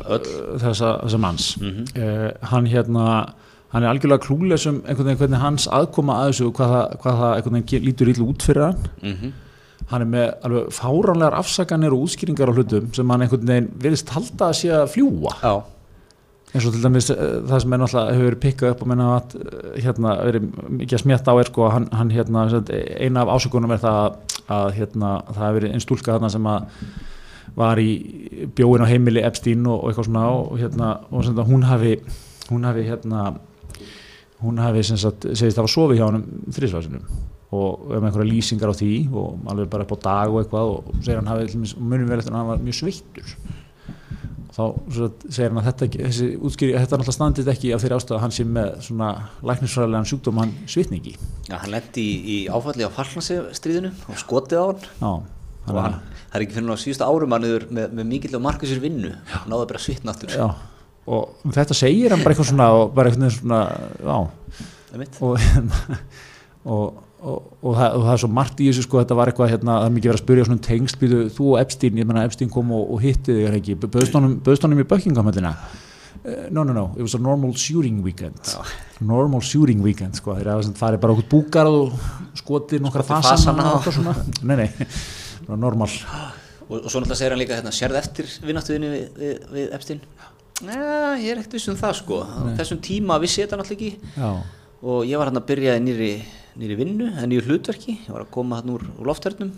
[0.10, 0.32] uh,
[0.64, 1.50] þessa, þessa manns.
[1.62, 3.06] Uh, hann hérna
[3.70, 6.96] hann er algjörlega klúles um einhvern veginn hvernig hans aðkoma að þessu og hvað það,
[7.04, 8.90] hvað það einhvern veginn lítur illa út fyrir hann.
[9.04, 9.34] Mhm.
[9.90, 14.10] hann er með alveg fáránlegar afsakanir og útskýringar á hlutum sem hann einhvern veginn vilist
[14.14, 15.54] halda að sé að fljúa já,
[16.50, 17.20] eins og til dæmis uh,
[17.50, 20.48] það sem er náttúrulega hefur verið pikkað upp og menna að uh, hérna verið
[20.80, 22.48] mikið að smjatta á er sko hann, hann hérna
[22.98, 24.18] eina af ásökunum er það að,
[24.58, 26.90] að hérna það hefur verið einn stúlka þarna sem að
[27.60, 27.92] var í
[28.56, 31.96] bjóin á heimili Epstein og, og eitthvað svona og hérna og sagt, hún hafi
[32.50, 33.26] hún hafi hérna
[34.44, 36.26] hún hafi sagt segist hafa sofið hjá hann
[36.56, 37.06] þrísvarsinum
[37.58, 40.92] og um einhverja lýsingar á því og alveg bara upp á dag og eitthvað og
[41.02, 43.34] segir hann hafi munum vel eftir að hann var mjög sveittur
[44.60, 44.66] þá
[45.32, 48.24] segir hann að þetta, þessi útskýri, þetta er náttúrulega standið ekki af þeirri ástæðu að
[48.26, 49.10] hann sé með svona
[49.50, 51.16] læknisfræðilegan sjúkdóm hann svitningi
[51.50, 54.84] já hann lendi í, í áfalli á Falklandsstríðinu og skotið á hann.
[55.00, 55.98] Já, og þannig hann,
[56.30, 59.14] það er ekki fyrir ná síðustu árum hann yfir með, með mikill og markvísir vinnu.
[59.50, 60.34] Náða bara að svitna aftur.
[60.34, 60.48] Já,
[61.10, 63.62] og um þetta segir hann bara eitthvað svona og bara eitthvað svona
[64.00, 64.18] já,
[65.26, 65.48] og,
[66.74, 69.52] og, og, og, það, og það er svo margt í þessu sko, þetta var eitthvað,
[69.54, 72.26] hérna, það er mikið verið að spyrja svona tengsl, býtu, þú og Epstein, ég menna
[72.28, 76.76] Epstein kom og, og hitti þig er ekki, bauðst honum, í Buckingham-höllina uh, no, no,
[76.76, 78.40] no, it was a normal shooting weekend.
[79.00, 81.96] Normal shooting weekend, sko, sem farið bara okkur búkar og
[83.68, 83.72] á.
[83.80, 84.70] eitthvað svona, nei, nei,
[85.50, 85.90] normal.
[86.70, 90.04] Og, svo náttúrulega segir hann líka hérna, sérð eftir vinnáttuðinni við, við, við Epstein?
[90.60, 90.76] Nei,
[91.24, 92.20] ég er ekkert viss um það sko.
[92.28, 94.16] Á þessum tíma vissi þetta náttúrulega ekki.
[94.20, 94.32] Já,
[94.80, 96.12] og ég var hann að byrja í nýri,
[96.60, 99.54] nýri vinnu eða nýju hlutverki, ég var að koma hann úr, úr lofthernum,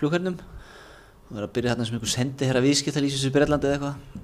[0.00, 3.76] flughernum og var að byrja hann sem einhver sendi hér að viðskiptalýsis í Breitlandi eða
[3.78, 4.22] eitthvað.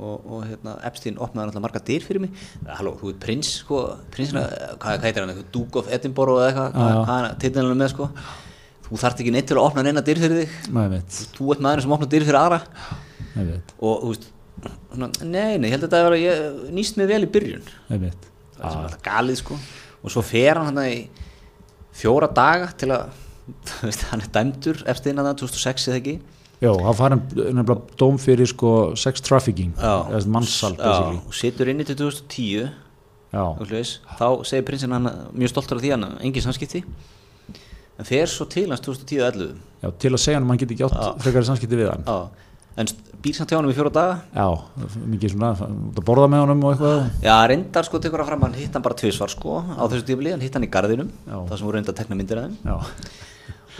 [0.00, 2.36] Og, og hérna, Epstein opnaði náttúrulega marga dyr fyrir mig.
[2.68, 3.80] Halló, þú ert prins, sko
[4.14, 4.44] prinsina,
[4.80, 8.08] hvað, heitir hann, Duke of Edinburgh eða eitthvað, hvað, hvað hann titlinlega með sko?
[8.86, 10.54] Þú þarft ekki neitt til að opna neina dyr fyrir þig.
[10.94, 12.60] Veit, þú ert maður sem opna dyr fyrir aðra.
[13.34, 14.30] Veit, og þú veist
[14.64, 17.68] svona, nei, nei, ég held að þetta að vera ég nýst mig vel í byrjun.
[17.90, 18.28] Veit.
[18.56, 19.58] Það er sem alltaf galið sko.
[20.00, 20.96] Og svo fer hann hann í
[22.00, 23.08] fjóra daga til að
[24.10, 26.14] hann er dæmdur eftir innan það 2006 eða ekki?
[26.60, 28.70] Já, hann farin nefnilega dóm fyrir sko
[29.00, 32.68] sex trafficking, eða mannsal og situr inni til 2010
[33.30, 33.94] Já, og svoleiðis.
[34.18, 36.82] þá segir prinsinn hann mjög stoltur af því hann engin samskipti.
[38.00, 39.50] En fer svo til hans 2010 og 11
[39.84, 41.10] já, til að segja hann að mann geti ekki átt Já.
[41.24, 42.04] frekari samskipti við hann.
[42.08, 42.86] Já, en
[43.20, 44.46] býr samt hjá honum í fjóra daga Já,
[45.10, 45.50] mikið svona,
[45.90, 47.00] út að borða með honum og eitthvað.
[47.24, 50.32] Já, reyndar sko tekur hann fram hann hitt hann bara tvisvar sko á þessu tífli,
[50.34, 51.36] hann hitt hann í garðinum Já.
[51.50, 52.76] það sem voru reyndar að tekna myndir af þeim Já,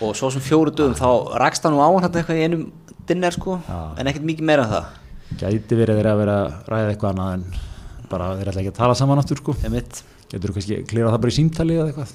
[0.07, 2.67] og svo sem fjóru dögum þá rakst hann nú á hann eitthvað í einum
[3.09, 3.81] dinner sko Já.
[3.97, 4.97] en ekkert mikið meira en það
[5.41, 7.45] gæti verið þeirra að vera að ræða eitthvað annað en
[8.11, 9.55] bara þeir ætla ekki að tala saman aftur sko.
[10.31, 12.11] Getur þú kannski klirað það bara í símtali eða eitthvað?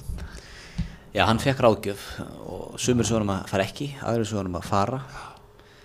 [1.16, 2.04] Já, hann fekk ráðgjöf
[2.52, 3.90] og sumir hann að fara ekki
[4.28, 5.00] svo hann að fara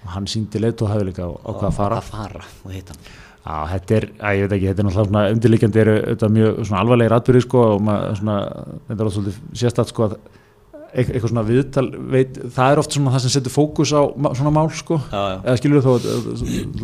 [0.02, 1.98] Og hann síndi leitt og hafði líka á, á hvað að fara.
[2.02, 3.04] að fara og hitt hann
[3.42, 6.60] Já, þetta er, að, ég veit ekki, þetta er náttúrulega svona undirliggjandi eru þetta mjög
[6.68, 8.36] svona alvarlegir atbyrði sko og maður svona,
[8.90, 10.14] þetta er svolítið sérstætt sko að
[10.92, 14.02] eit- eitthvað svona viðtal veit, það er oft svona það sem setur fókus á
[14.38, 15.38] svona mál sko Já, já.
[15.42, 16.28] eða skilur að- að-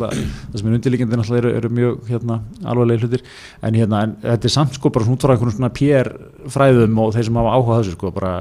[0.08, 3.22] það sem er undirliggjandi náttúrulega eru, eru mjög hérna alvarlegir hlutir
[3.62, 6.10] en hérna, en þetta er samt sko bara svona út frá einhvern svona PR
[6.50, 8.34] fræðum og þeir sem hafa áhuga á þessu sko bara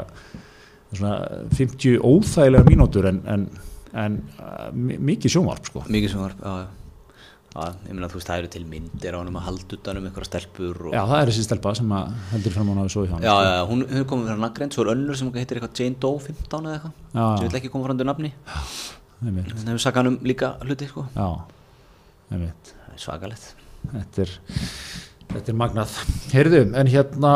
[0.93, 1.13] svona
[1.53, 3.47] 50 óþægilega mínútur en, en,
[3.93, 5.83] en uh, mi- mikið sjónvarp sko.
[5.87, 6.67] Mikið sem var já,
[7.87, 10.29] ég meina þú veist það eru til myndir á hann að halda utan um einhverja
[10.29, 10.93] stelpur og...
[10.93, 13.33] Já, það er þessi stelpa sem að heldur fram á náðu svo í hann já,
[13.47, 16.69] já, hún er komið fyrir naggreint svo er önnur sem heitir eitthvað Jane Doe 15
[16.69, 18.33] eða eitthvað sem vil ekki koma fram til nafni.
[19.17, 21.07] Þannig hefur sakað hann um líka hluti sko.
[21.15, 21.29] Já,
[22.37, 22.45] er
[23.01, 23.47] svakalegt.
[23.87, 24.33] Þetta er,
[25.31, 25.95] þetta er magnað.
[26.33, 27.31] Heyrðu, en hérna,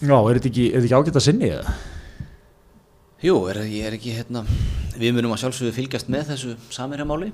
[0.00, 1.74] já, er þetta ekki, ekki ágætt að sinni eða?
[3.24, 4.42] Jú, er, ég er ekki hérna
[5.00, 7.30] við munum að sjálfsögðu fylgjast með þessu samirhjámáli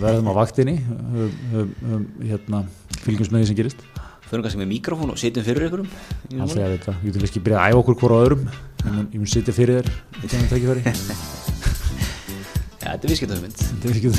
[0.00, 2.60] Verðum á vaktinni, höfum, höfum, höfum, hérna,
[3.04, 3.82] fylgjumst með því sem gerist.
[4.30, 6.64] förum kannski með mikrofón og sitjum fyrir ykkurum Alltaf máli.
[6.64, 8.42] að þetta, við getum kannski byrjað að æfa okkur hvora öðrum.
[8.48, 9.88] Ég mun, ég mun sitja fyrir þér.
[12.78, 14.10] Já, þetta er viðskiptahugmynd Þetta er ekki,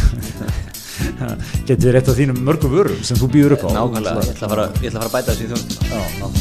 [1.69, 3.69] getur verið eitt af þínum mörgum vörum sem þú býður upp á.
[3.79, 6.37] Nákvæmlega, ég ætla að fara, ég að, bæta þessu í þjónum.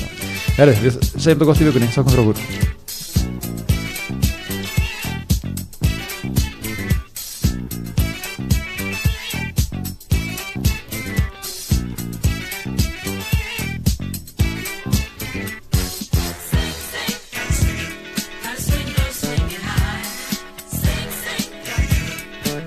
[0.58, 2.38] Herðu, við segjum þetta gott í vikunni, takk fyrir okkur.